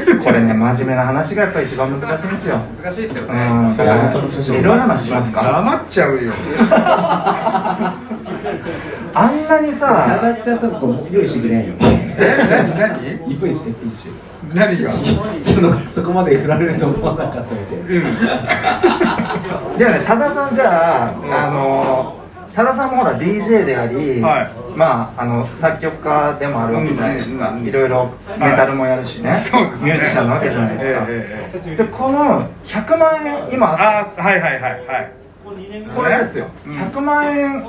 [0.24, 2.56] これね真面目な話がやっぱり一番難しいんですよ。
[2.82, 3.28] 難しいですよね。
[3.30, 3.44] う
[4.52, 4.56] ん。
[4.56, 5.42] エロい話しますか？
[5.42, 6.32] 黙っちゃうよ。
[9.16, 11.74] あんなにたさだっちゃったとこ用意してくれないよ。
[12.18, 12.74] え何？
[12.78, 13.40] 何？
[13.40, 13.74] 用意し
[14.52, 14.92] 何が？
[15.42, 17.84] そのそこまで振られると思わなかったみたいな。
[17.84, 19.78] うん。
[19.78, 22.13] でもね多田さんじゃあ、あの
[22.54, 24.50] 多田さんもほら DJ であり、はい。
[24.76, 27.88] まああの作曲家でもあるわけじゃないですか、うんいろい。
[27.88, 29.92] ろメタルもやるしね、そうですね。
[29.92, 34.68] ミュージシャンなわけじゃないですか、でこの100万円今あはいはいはいは
[35.00, 35.12] い。
[35.94, 36.72] これですよ、うん。
[36.72, 37.64] 100万円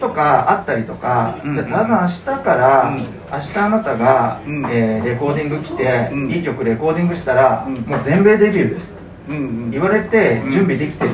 [0.00, 1.54] とかあったりとか、うん。
[1.54, 2.96] じゃあ多田さん明日から、うん。
[2.96, 4.66] 明日あなたが、うん。
[4.70, 6.30] えーレコーディング来て、うん。
[6.30, 7.74] いい曲レコーディングしたら、うん。
[7.82, 8.96] もう全米デビューです。
[9.28, 9.70] うんうん。
[9.70, 11.10] 言われて準備できてる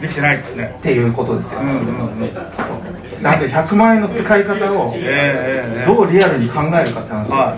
[0.00, 0.74] できてないですね。
[0.78, 3.22] っていうことですよ、うんうんうん。
[3.22, 4.94] なんで100万円の使い方を
[5.86, 7.56] どうリアルに考えるかって話ですよ、はい。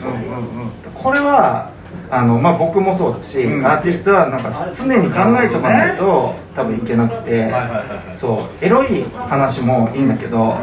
[0.00, 0.70] うんうんうん。
[0.94, 1.70] これは
[2.08, 3.66] あの、まあ、僕もそうだし、うん。
[3.66, 8.64] アーティストはなんか常に考えておかないと多分いけなくて、はいはいはいそう。
[8.64, 10.56] エロい話もいいんだけど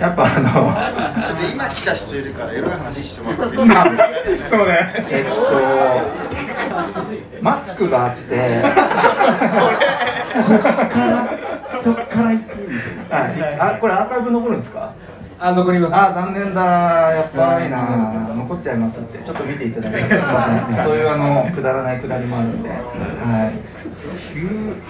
[0.00, 3.84] やっぱあのちょっと今来た人いるからエロい話してもらっていいですか？
[4.50, 5.06] そうね。
[5.10, 5.32] えっと
[7.42, 8.62] マスクがあって
[9.50, 9.58] そ
[10.40, 12.50] っから行く
[13.10, 13.58] はい。
[13.60, 14.94] あこれアーカイブ残るんですか？
[15.44, 15.94] あ残ります。
[15.96, 19.18] あ残念だやっぱりな残っちゃいますって。
[19.24, 19.98] ちょっと見ていただいて。
[20.18, 22.68] すみませんそういうあのくだらないくだりもあるんで。
[22.68, 22.78] はい。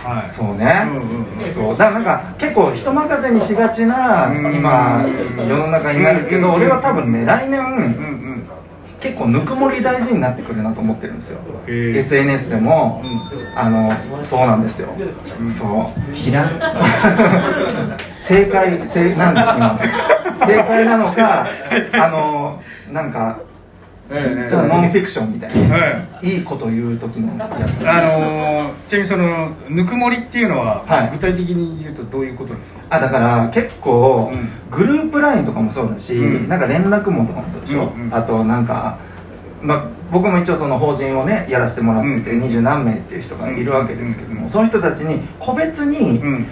[0.05, 0.31] はい。
[0.31, 1.52] そうね、うんうんうん。
[1.52, 1.76] そう。
[1.76, 4.55] だからなんか結構人任せにしがちなうん。
[4.55, 5.05] 今
[5.38, 8.48] 世の中になるけどうん俺は多分ね来年うんうん
[9.03, 11.41] 結構ぬくもり大事になってくるなと思ってるんですよ。
[11.69, 14.95] SNS でも、うあのそうなんですよ、
[15.59, 16.15] そう。
[16.15, 16.51] 知らん。
[18.23, 20.47] 正解正なんだ今の。
[20.47, 21.47] 正解なのか
[21.93, 22.62] あの
[22.93, 23.41] なんか
[24.12, 26.27] ええ実はノンフィクションみたいな、はい。
[26.27, 31.11] いいこと言う時のやつあのー、ちなみにそのぬくもりっていうのは、はい。
[31.12, 32.81] 具体的に言うとどういうことですか？
[32.90, 34.51] あだから結構、うん。
[34.70, 36.48] グループ LINE とかもそうだし、うん。
[36.48, 38.98] なんか連絡網とかもそうでしょ、うあとなんか、
[39.62, 42.40] まあ、僕も一応その法人をねやらせてもらっててうん。
[42.42, 44.48] 二十、何名っていう人がいるわけですけども、うん。
[44.48, 46.46] その人たちに個別にうん。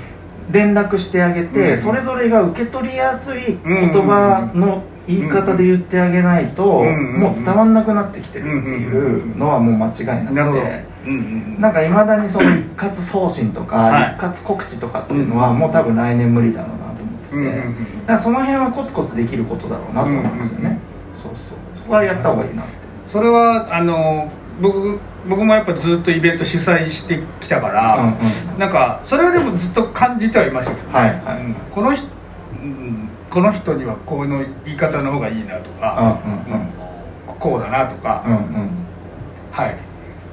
[0.50, 1.78] 連絡してあげて、うん。
[1.78, 10.90] それぞれが受け取りやすい言葉の言い方で言ってあげないと、うんもう伝わんなくなってきてるっていうのはもう間違いなくて。
[11.06, 14.16] うんうんなんかいまだにその 一括送信とか、はい。
[14.18, 20.78] 一括告知とかっていうのはもう多分来年無理だろうなと思ってて、うんうんうんだからその辺はコツコツできることだろうなと思うんですよね、
[21.16, 21.58] そうそう。
[21.78, 22.72] そこはやった方がいいなって。
[23.08, 28.58] それはあの僕僕もやっぱずっとイベント主催してきたから、うんうん。
[28.58, 31.40] なんかそれはでもずっと感じてはいましたけど、はいはい。
[31.44, 31.54] うん。
[31.70, 32.06] この人、
[32.62, 36.68] うん、この人にはこの言い方の方がいいなとか、うんうんうん。
[37.38, 38.70] こうだなとか、うんうん。
[39.52, 39.76] はい。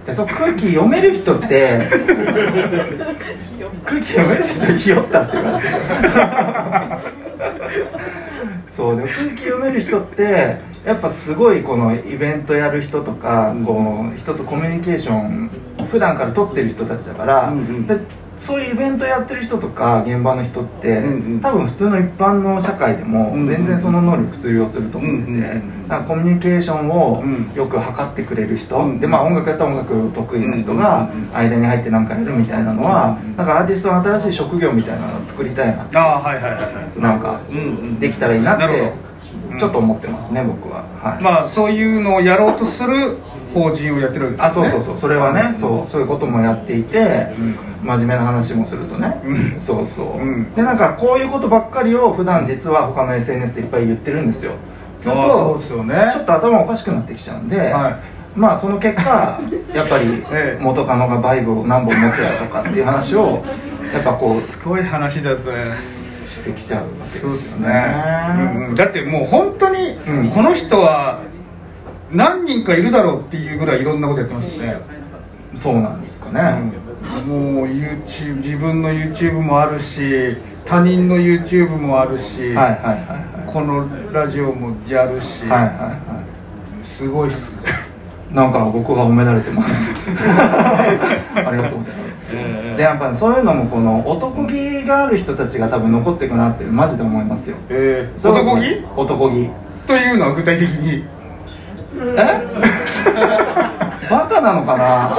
[0.07, 1.81] でそう空気読める人って
[3.85, 5.73] 空気読める人ひよったって言われて
[8.69, 15.49] そうでも空気読める人ってやっぱすごいこのイベントやる人とか、こう人とコミュニケーション
[15.91, 17.87] 普段から取ってる人たちだから、うんうん。
[17.87, 17.97] で
[18.39, 21.39] そういうイベントやってる人とか現場の人って、うんうん。
[21.41, 36.99] 多分普通の一般の社会でもうんうん全然その能力通用すると思ってて、うんうんうんなんかコミュニケーションをうんよく測ってくれる人、うんでまあ音楽やったら音楽得意な人がうんうんうん間に入って何かやるみたいなのは、うんうんなんかアーティストの新しい職業みたいなのを作りたいなってああはいはいはいはい。
[37.01, 38.91] なんかうんうんできたらいいなって
[39.59, 41.23] ちょっと思ってますね僕は、はい。
[41.23, 43.17] まあそういうのをやろうとする
[43.57, 44.97] 法人をやってるわけです、ね、あそうそうそう。
[44.97, 46.99] それはねそうそういうこともやっていて、
[47.37, 47.57] うん。
[47.83, 49.61] 真面目な話もするとね、うん。
[49.61, 50.53] そうそう、うん。
[50.55, 54.53] でなんかこういうことばっかりを普段実は他の SNS でいっぱい言ってるんですよ。
[54.99, 56.09] するあそうとですよね。
[56.11, 57.95] ちょっと頭おかしくなってきちゃうんで、はい。
[58.35, 59.39] まあその結果
[59.73, 60.63] やっぱりええ。
[60.63, 63.43] 元カノがバイブを何本持ってたとかっていう話を
[63.93, 65.63] やっぱこうすごい話だそれ
[66.27, 67.67] してきちゃうわけですよね。
[67.67, 67.95] ね、
[68.55, 68.75] うんうん。
[68.75, 70.29] だってもう本当にうん。
[70.29, 71.19] この人は
[72.11, 74.77] 何人かいるだろうっていうぐらいいろんなことやってますよね、
[75.55, 76.71] そうなんですかね、
[77.25, 83.51] もう YouTube 自分の YouTube もあるし他人の YouTube もあるし、はいはいはいはい。
[83.51, 86.23] このラジオもやるし、はいはいは
[86.83, 87.61] すごいっすい
[88.35, 89.93] なんか僕が褒められてます。
[90.11, 92.77] ありがとうございます。
[92.77, 97.55] でやっぱりそういうのもこの男気がある人たちが多分残っていくなってマジで思いますよ。
[97.69, 98.85] えー、男気？
[98.95, 99.49] 男気。
[99.87, 101.05] というのは具体的に？
[102.17, 102.17] え？
[104.09, 105.17] バカなのかな？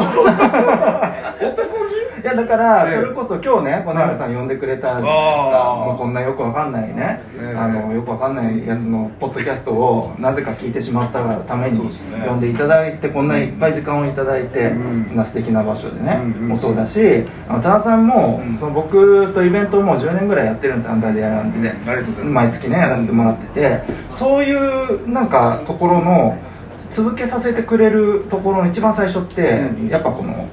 [1.40, 1.78] 男
[2.18, 3.00] いやだからええ。
[3.00, 5.84] それこそ今日ねこの山さん呼んでくれたじゃないですか。
[5.86, 7.22] もうこんなよくわかんないね。
[7.36, 7.56] ええ。
[7.56, 15.04] あのよくわかんないやつのポッドキャストをなぜか聞いてしまったがために呼んでいただいてこんないっぱい時間をいただいてうん。
[15.04, 18.58] こんな素敵な場所でねもそうだしあの多田さんもうん。
[18.58, 22.24] その僕とイベントをもう10年ぐらいやってるんですアンダーデアランドでありがとうございます。
[22.24, 26.36] 毎月ねやらせてもらっててそういうなんかところの
[26.90, 29.88] 続けさせてくれるところの一番最初ってうん。
[29.88, 30.48] やっぱこの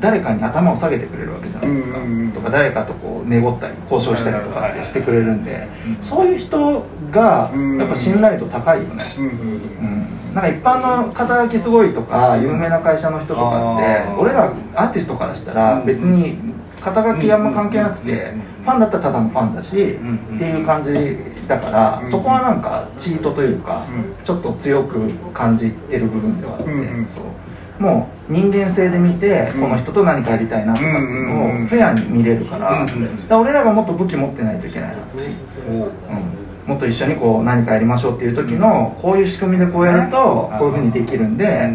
[0.00, 1.98] 誰かに頭を下げてくれるわけじゃないですか、
[2.34, 6.02] とか誰かとこう寝ごったり交渉したりとかってしてくれるんで、うん。
[6.02, 16.38] そういう人がやっぱ信頼度高いよね、うんなんか一般の肩書きすごいとか有名な会社の人とかって俺らアーティストからしたら別に
[16.80, 24.24] 肩書きあんま関係なくてァンだったらただのファンだしんっていう感じだからうんそこはなんかチートというかうん。
[24.24, 27.08] ちょっと強く感じてる部分ではあってうんうん。
[27.14, 27.82] そう。
[27.82, 29.60] もう人間性で見てうん。
[29.62, 32.86] この人と何かやりたいなとかっていうのうんうんうんをフェアに見れるから
[33.28, 35.50] ら俺らがもっと武器持ってないといけないなって
[36.66, 41.68] もっと一緒にこう何かやりましょうっていう時のこういう仕組みでこうやるとこういうふうにできるんで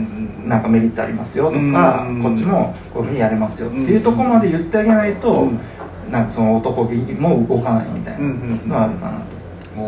[0.46, 5.50] なんかメリットありますよとかうんこっちもこういうふうにやれますよっていうところまで言ってあげないと
[6.12, 8.28] なんかその男気も動かないみたいな
[8.68, 9.12] のはあるかな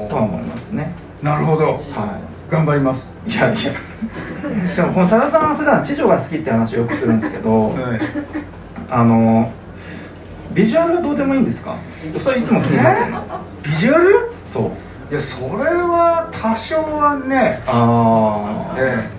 [0.04, 0.92] ととは思いますね。
[1.22, 1.66] なるほど。
[1.92, 3.08] は頑張ります。
[3.28, 3.72] いいやいや。
[4.76, 7.76] でもこの多田さんは普段知女が好きって話をよくするんですけど はい。
[8.90, 9.52] あの
[10.54, 11.76] ビジュアルはどうでもいいんですか？
[12.20, 13.22] それいつも気になってるの。
[13.64, 14.32] ビジュアル？
[14.46, 14.64] そう。
[15.12, 17.62] いやそれは多少はね。
[17.68, 19.10] ああえ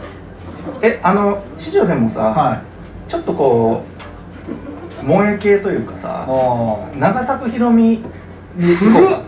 [0.83, 1.01] え。
[1.03, 3.11] あの知女でもさ、えはい。
[3.11, 3.88] ちょっとこう
[5.09, 8.03] 萌え系というかさあ長作ひろみに
[8.59, 9.23] 行こうか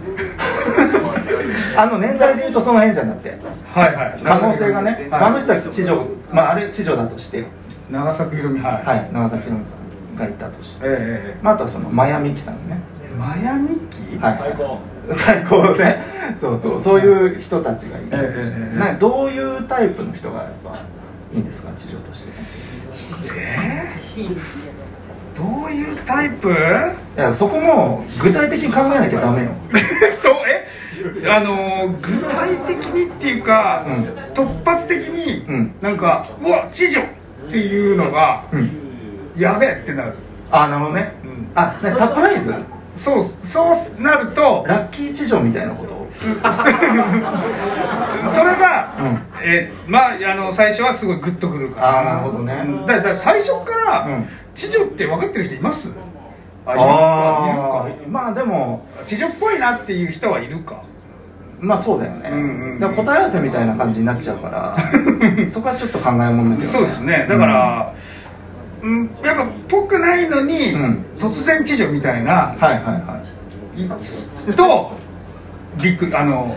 [1.83, 3.31] あの年代でいうとその辺じゃなくて
[3.73, 4.21] はいはい。
[4.23, 7.47] 可能性がね、まあ、あの人は知女まああれ知女だとして。
[7.91, 8.61] 長崎ひろみ。
[8.61, 8.85] はい。
[8.85, 9.71] はい長崎ひろみさ
[10.15, 12.79] んがいたとして、ええまあ、あとはそのマヤミキさんね。
[13.19, 14.17] マヤミキ？
[14.19, 14.39] はい。
[14.39, 14.79] 最高。
[15.13, 16.05] 最高ね。
[16.37, 16.81] そうそう。
[16.81, 20.79] そういう人たちがいて、えどういうタイプの人がやっぱ
[21.35, 21.71] いいんですか？
[21.77, 22.31] 知女として
[25.41, 26.51] どういうタイプ？
[26.51, 29.51] いやそこも具体的に考えなきゃダメよ。
[30.21, 30.69] そうえ？
[31.29, 34.05] あのー具体的にっていうか、うん。
[34.35, 35.75] 突発的に、うん。
[35.81, 37.05] なんかうわ知女っ
[37.51, 38.71] ていうのが、うん。
[39.37, 40.15] やべえってなる。
[40.51, 41.51] あなるほどね、うん。
[41.55, 42.55] あねサプライズ？
[42.97, 46.00] そうそうなるとラッキー知女みたいなこと？
[48.35, 49.19] それが、うん。
[49.43, 51.99] えーまああの最初はすごいグッとくるから。
[52.01, 52.63] あーなるほどね。
[52.65, 52.87] うん。
[52.87, 54.29] だだから最初から、うん。
[54.55, 55.93] 知女って分かってる人います？
[56.67, 60.83] あいるあかいるあまあでもか知女っぽいなっていう人はいるか？
[61.61, 62.39] まあそうだよね、うん
[62.83, 64.77] うん答え合わせみたいな感じになっちゃうから
[65.49, 67.27] そこはちょっと考えもんだけど、そうですね。
[67.29, 67.93] だから、
[68.83, 71.05] うん、やっぱぽくないのに、うん。
[71.19, 73.21] 突然知女みたいな、はいはいは
[74.49, 74.93] いと
[75.77, 76.57] びっくりあの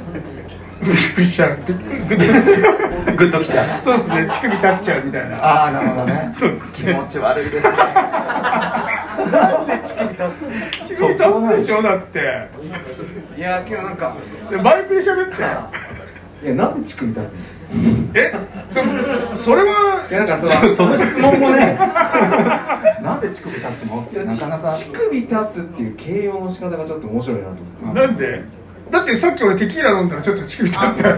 [0.83, 1.57] びっくりしちゃう。
[1.67, 1.81] びっく
[2.15, 3.83] りグッとグッときちゃう。
[3.83, 5.37] そうですね乳首立っちゃうみたいな。
[5.37, 6.31] ああなるほどね。
[6.33, 6.93] そうですね。
[6.93, 7.77] 気持ち悪いですね。
[7.77, 7.87] な
[9.61, 10.23] んで乳首立
[10.83, 11.81] つ乳首立つでしょ？
[11.81, 12.19] だって。
[13.37, 14.15] いや今日なんか
[14.49, 16.45] でバイクで喋って。
[16.45, 17.39] いやなんで乳首立つの？
[18.13, 18.33] え
[19.37, 21.75] そそれはいやなんかそのその質問もね。
[23.01, 24.01] なんで乳首立つの？
[24.01, 24.73] ってなかなか。
[24.75, 27.49] 乳首立つっていう形容の仕方がちょっと面白いなと
[27.81, 28.01] 思って。
[28.01, 28.43] なんで？
[28.93, 31.17] だってさっき俺テキーラ飲んだらちょっと乳首立ったよ。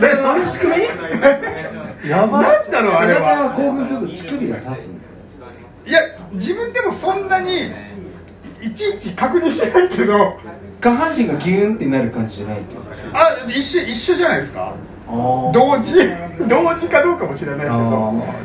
[0.00, 2.10] でそういう仕組み？
[2.10, 2.42] やばい。
[2.42, 3.20] なんだろうあれは。
[3.50, 4.74] は興奮すると乳首が立つの
[5.86, 6.00] いや
[6.32, 7.70] 自分でもそんなに
[8.62, 10.40] いちいち確認してないけど。
[10.80, 12.62] 下半身がギューンってなる感じじゃない
[13.14, 14.74] あ一緒一緒じゃないですか。
[15.08, 15.98] あ同時
[16.46, 17.72] 同時かどうかもしれないけど。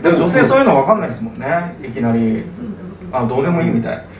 [0.04, 1.76] でも女性そういうの分かんないですもんね。
[1.84, 2.44] いきなり
[3.12, 4.04] あどうでもいいみたい。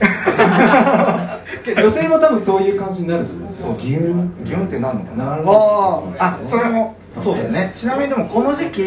[1.76, 3.74] 女性も多分そういう感じになると思うんですよ。
[3.78, 5.24] ギューンギュンってなるのかな？
[5.30, 6.14] なるほど。
[6.18, 6.94] ああそれも。
[7.22, 7.36] そう。
[7.36, 7.72] だよね。
[7.74, 8.82] ちなみにでもこの時期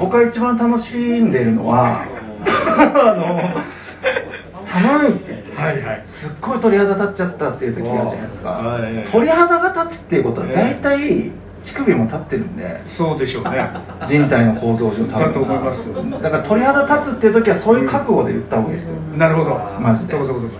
[0.00, 2.02] 僕が一番楽しんでるのは
[2.44, 5.24] あの寒いって。
[5.28, 6.02] 言ってはいはい。
[6.04, 8.50] すっごい鳥肌立っちゃったっていう時あるじゃないですか。
[8.50, 11.30] はい鳥肌が立つっていうことは大体
[11.64, 13.68] 乳首も立ってるんでそうでしょうね。
[14.06, 15.18] 人体の構造上多分。
[15.18, 18.96] だと思いますだから鳥肌立つっていう時はそういう覚悟で言った方がいいですよ。
[19.16, 19.54] なるほど。
[19.80, 20.12] マジで。
[20.12, 20.56] そうかそうかそうか。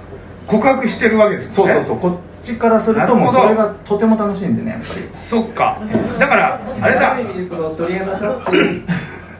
[0.46, 1.54] 告白してるわけですね。
[1.56, 1.98] うんそうそう。
[1.98, 5.00] こっちからするともうそれがとても楽しいんでねやっぱり。
[5.28, 5.80] そっか。
[6.18, 7.14] だからあれだ。
[7.14, 8.82] ある意味その鳥肌立ってる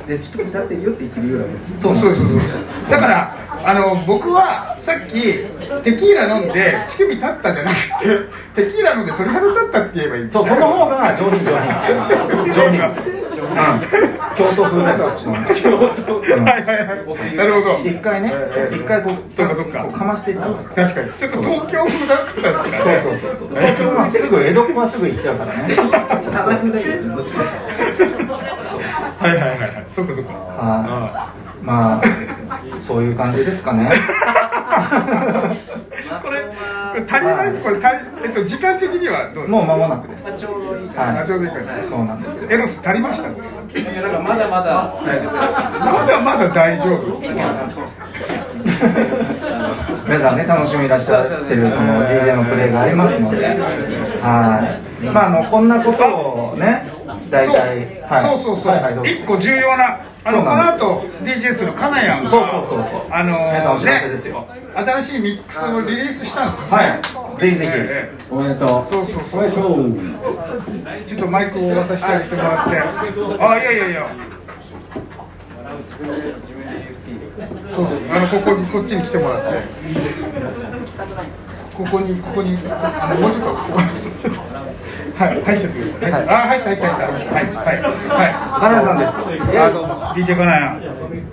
[0.07, 2.91] で乳首立ってるよって言ってるようなもんですそうそうそうそう。
[2.91, 5.23] だからあの僕はさっき
[5.83, 7.77] テキーラ飲んで乳首立ったじゃなく
[8.55, 12.53] て テキーラ飲んで鳥肌立ったって言えばいいそうその方が上品上品。
[12.53, 12.81] 上品。
[12.81, 12.91] うん
[14.37, 15.25] 京都風なやつ。
[15.63, 16.45] 京都はいはい。
[16.45, 17.79] はいなるほど。
[17.89, 19.79] 一回ねええ一回こうそっかそっか。
[19.81, 21.13] こうかましていった確かに。
[21.13, 23.61] ちょっと東京風だったですかそうそうそうそう。
[23.61, 25.75] 東京はすぐ江戸っ子はすぐ行っちゃうからね。
[26.33, 27.43] 肌風だけどねどっちか
[29.21, 29.87] はいはいはいはい。
[29.95, 30.33] そっかそっか。
[30.33, 32.03] はいまあ
[32.81, 33.93] そういう感じですかね。
[36.23, 36.51] これこ
[36.97, 37.89] れ足りないこれ足り
[38.25, 40.33] えっと時間的にはどうもう間もなくです。
[40.37, 41.19] ちょうどいいはい。
[41.23, 41.65] あちょうどいいかな。
[41.89, 42.51] そうなんですよ。
[42.51, 43.29] エロス足りました？
[43.29, 43.33] い
[43.97, 44.95] やなんかまだまだ。
[45.05, 47.21] 大丈夫まだまだ大丈夫。
[50.07, 53.47] 皆さんね楽しみにいらっしゃってるその DJ のプレイがありますので。
[54.23, 56.91] はいまああのこんなことをね
[57.31, 57.57] 大そう。
[57.57, 58.23] 体はい。
[58.39, 63.03] そうそうそう、はいはい一個重要なあのそうこの後 DJ するカナヤンがそうそうそうそう。
[63.11, 64.41] あの皆さんお知らせですよ。
[64.41, 66.67] ね、新しいミックスをリリースしたんですよ。
[66.67, 66.85] ねは
[67.37, 67.39] い。
[67.39, 67.71] ぜひぜひ。
[67.75, 68.25] ええ。
[68.31, 68.95] おめでとう。
[68.95, 72.79] そうそうそうちょっとマイクを渡してあげてもらって。
[73.43, 74.09] あいやいやいや。
[77.75, 77.99] そうそう。
[78.11, 79.59] あのここにこっちに来てもらって
[81.77, 83.81] ここにここにあのもうちょっとここ
[84.21, 84.47] ちょっとは
[85.33, 87.03] い入っちゃってください、あ入った入った入った
[87.35, 87.61] はいはいは
[88.31, 88.35] い。
[88.61, 89.11] カナヤさんです
[89.61, 90.85] あどうも DJ かなやえ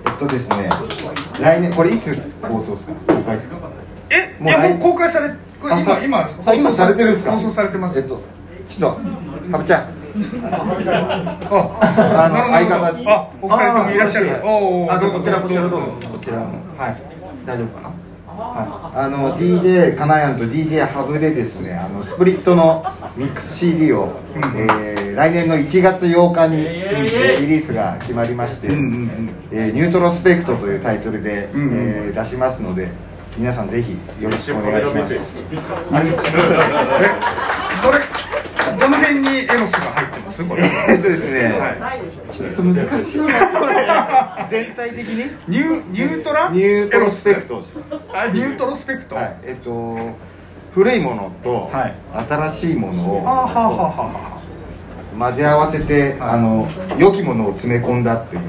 [0.09, 0.69] っとですね
[1.39, 3.55] 来年これいつ放送ですか公開ですか？
[4.09, 5.29] えいもう来やもう公開され
[5.61, 7.31] これ今今あ今されてるんですか？
[7.31, 7.99] 放送されてます。
[7.99, 8.21] えっと
[8.67, 9.01] ちょっと
[9.51, 9.83] ハブちゃん。
[9.83, 9.87] あ
[12.25, 13.03] あの相方です。
[13.09, 14.29] あお二人ともいらっしゃる。
[14.37, 14.41] あ
[14.99, 15.77] どうぞこちらこちらどうぞ。
[16.11, 16.43] こちらの
[16.77, 17.01] はい。
[17.45, 17.95] 大丈夫かな？
[18.41, 21.73] はあの DJ カナヤンと DJ ハブでですね。
[21.73, 22.83] あのスプリットの
[23.15, 24.19] ミックス CD を、
[24.55, 32.89] えー来年の1月8日に、えーリリースが決まりまして、えーニュートロスペクトというタイトルで、えー出しますので
[33.37, 35.13] 皆さんぜひよろしくお願いします
[38.79, 40.43] どの辺にエロスが入ってます。
[40.45, 42.01] これえっとですね、はい。
[42.33, 43.87] ちょっと難しいなこれ
[44.49, 45.25] 全体的に？
[45.47, 46.49] ニューニュートラ？
[46.49, 47.63] ニュートロスペクト。
[48.13, 49.37] あニュートロスペクト、はい。
[49.43, 49.97] えっと
[50.73, 51.95] 古いものとはい。
[52.29, 53.63] 新しいものをあはあはあはあ
[54.07, 54.41] は。
[55.17, 56.67] 混ぜ合わせてあの
[56.97, 58.41] 良きものを詰め込んだという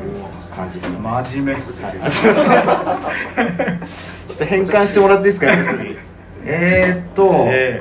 [0.55, 0.97] 感じですね。
[1.05, 1.73] あ真面目 ちょ
[4.35, 5.47] っと変換してもらっていいですか
[6.45, 7.45] えー、っと。
[7.49, 7.81] え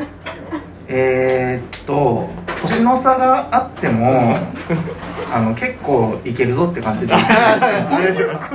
[0.94, 2.30] えー、っと
[2.62, 4.36] 年の差があっても
[5.34, 7.14] あの結構いけるぞって感じで。
[7.14, 8.46] 失礼します。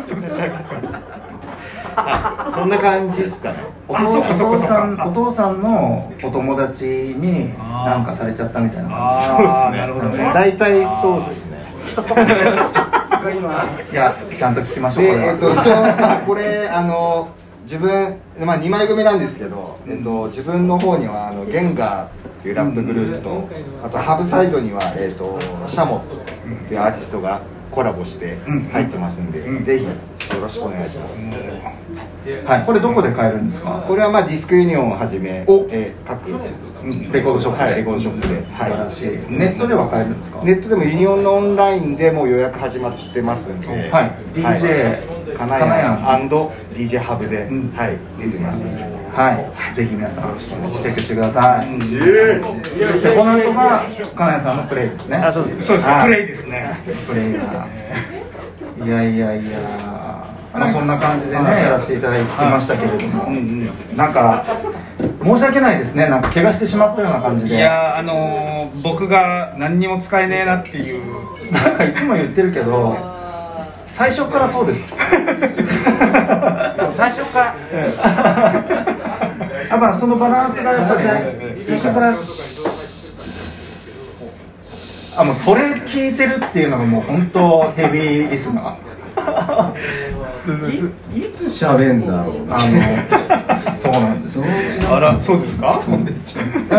[1.98, 3.56] あそんな感じですかね。
[3.88, 9.18] お父さんお父さんのお友達になんかされちゃったみたいな。
[9.18, 9.78] そうですね。
[9.78, 10.30] なるほどね。
[10.34, 11.56] 大体そうですね。
[13.32, 15.32] じいやちゃんと聞きましょうでこれは。
[15.32, 17.28] えっと一応まあこれあの
[17.64, 23.48] 自分まあ2枚組なんですけど、えっと、自分の方にはあのゲンガーっていうラップグループと
[23.82, 27.40] あとハブサイドにはえっとシャモっていうアーティストが
[27.72, 28.36] コラボして
[28.72, 29.90] 入ってますんで、うんぜひよ
[30.40, 31.16] ろしくお願いします、
[32.46, 32.64] はい。
[32.64, 33.84] これどこで買えるんですか？
[33.86, 35.66] これはまあディスクユニオンをはじめお。
[35.70, 36.30] えー各
[37.12, 37.64] レコードショップで。
[37.64, 38.44] はいレコードショップで。
[38.44, 39.08] 素晴らしい。
[39.28, 40.42] ネットでは買えるんですか？
[40.44, 44.12] ネットでもユニオンのオンラインでもう予約始まってますんで、はい。
[44.34, 46.28] DJ カナヤン
[46.70, 47.72] &DJ ハブで、ん。
[47.74, 47.96] はい。
[48.18, 48.64] 出てます
[49.16, 49.74] はい。
[49.74, 51.86] ぜひ皆さんチェックしてください、そ
[52.98, 55.16] してこの後が金谷さんのプレイですね。
[55.16, 55.62] あそうです。
[55.66, 55.92] そうですね。
[55.92, 56.04] はい。
[56.04, 56.78] プレイですね。
[57.08, 57.66] プレイが
[58.84, 59.58] いやいやいや。
[60.52, 63.30] まあそんな感じでねやらせていただきましたけれども、
[63.94, 64.44] なんか
[65.22, 66.08] 申し訳ないですね。
[66.08, 71.26] なんか怪我してしまったような感じいでやーあのー、僕が何にも使えねえなっていう。
[71.52, 73.15] なんかいつも言ってるけど
[73.96, 74.90] 最初からそうです。
[74.90, 74.98] 最
[77.12, 77.54] 初から。
[79.70, 82.14] やっぱそのバランスがやっぱり最初から。
[85.18, 89.72] あもうそれ聞いてるっていうのがもう本当ヘビーリスナー
[90.52, 92.58] いつ喋んだろうあ
[93.70, 94.38] のそうなんです。
[94.38, 94.44] よ
[94.90, 95.80] あらそうですか？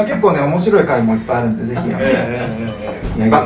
[0.06, 1.88] 結構ね面白い回もいっぱいあるんでぜひ、バ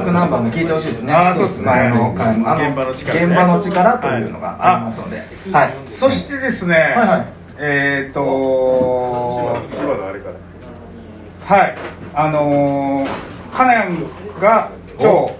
[0.02, 1.14] ックナンバーも聞いてほしいですね。
[1.14, 1.66] あーそうですね。
[1.66, 2.50] 前の回も。
[2.50, 5.24] あの現場の力ね現場の力というのがありますので。
[5.52, 7.26] はい、そしてですね、はいはい。
[7.58, 8.22] えっ、ー、と
[11.46, 11.76] はい。
[12.14, 13.08] あのー、
[13.56, 14.04] カナヤン
[14.40, 14.70] が
[15.00, 15.34] 今日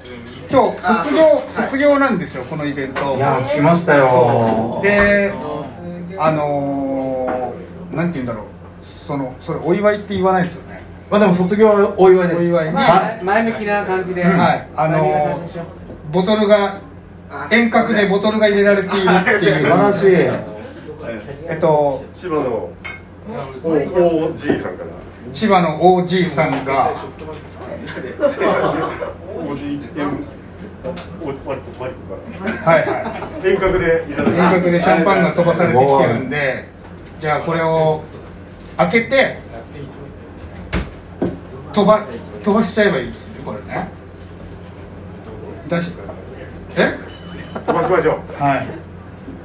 [0.52, 3.16] 今日卒業卒業なんですよこのイベント。
[3.16, 4.82] いやー来ましたよ。
[4.84, 5.34] で
[6.20, 8.46] あのー、なんて言うんだろう。
[9.08, 10.84] そのそれお祝いって言わないですよね。
[11.10, 12.42] まあでも卒業はお祝いです。
[12.42, 12.72] お祝いね。
[12.74, 14.68] は前向きな感じで、はい。
[14.76, 16.82] あのー、ボトルが
[17.50, 20.12] 遠隔でボトルが入れられているってい、 いう素晴らしい。
[21.50, 22.70] えっと千葉の
[23.64, 24.90] おおじいさんから
[25.34, 26.92] 千葉の OG さんが
[30.84, 32.86] はいはい。
[33.44, 36.68] ら遠隔でいただき遠隔でシャンパンが飛ばされてきてるんで
[37.20, 38.04] じゃあこれを
[38.78, 39.40] 開けて
[41.74, 42.08] 飛ば
[42.44, 43.88] 飛ばしちゃえばいいですよねこれね。
[45.70, 45.94] 出し
[46.78, 46.98] え？
[47.54, 48.44] 飛ばしましょう。
[48.44, 48.68] はい。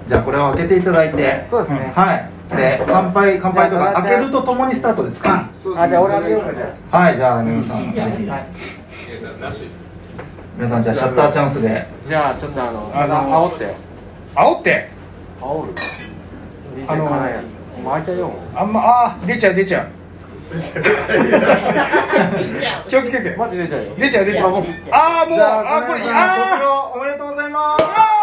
[0.08, 1.46] じゃあこれを開けていただいて。
[1.50, 1.92] そうですね。
[1.94, 2.30] はい。
[2.48, 5.50] で乾杯乾杯とか開けるとともにスタートですか？
[5.76, 7.92] あじゃあ俺あげようかじゃはいじゃあ皆さん。
[7.92, 8.06] ぜひ
[10.56, 11.68] 皆さんじゃあシャッターチャンスで。
[11.68, 13.74] あじゃあちょっとあのあの煽って。
[14.34, 14.88] 煽って？
[15.40, 15.74] 煽る？
[16.88, 17.08] あの
[17.90, 18.32] 開いちゃうよ。
[18.54, 19.88] あんまあー出ちゃう出ちゃう。
[22.88, 23.36] 気をつけて。
[23.36, 23.94] マジ出ちゃうよ。
[23.96, 24.48] 出ちゃう出ちゃう。
[24.48, 26.56] ああもうあこれあ
[26.94, 26.98] あー。
[26.98, 28.15] おめでとうございます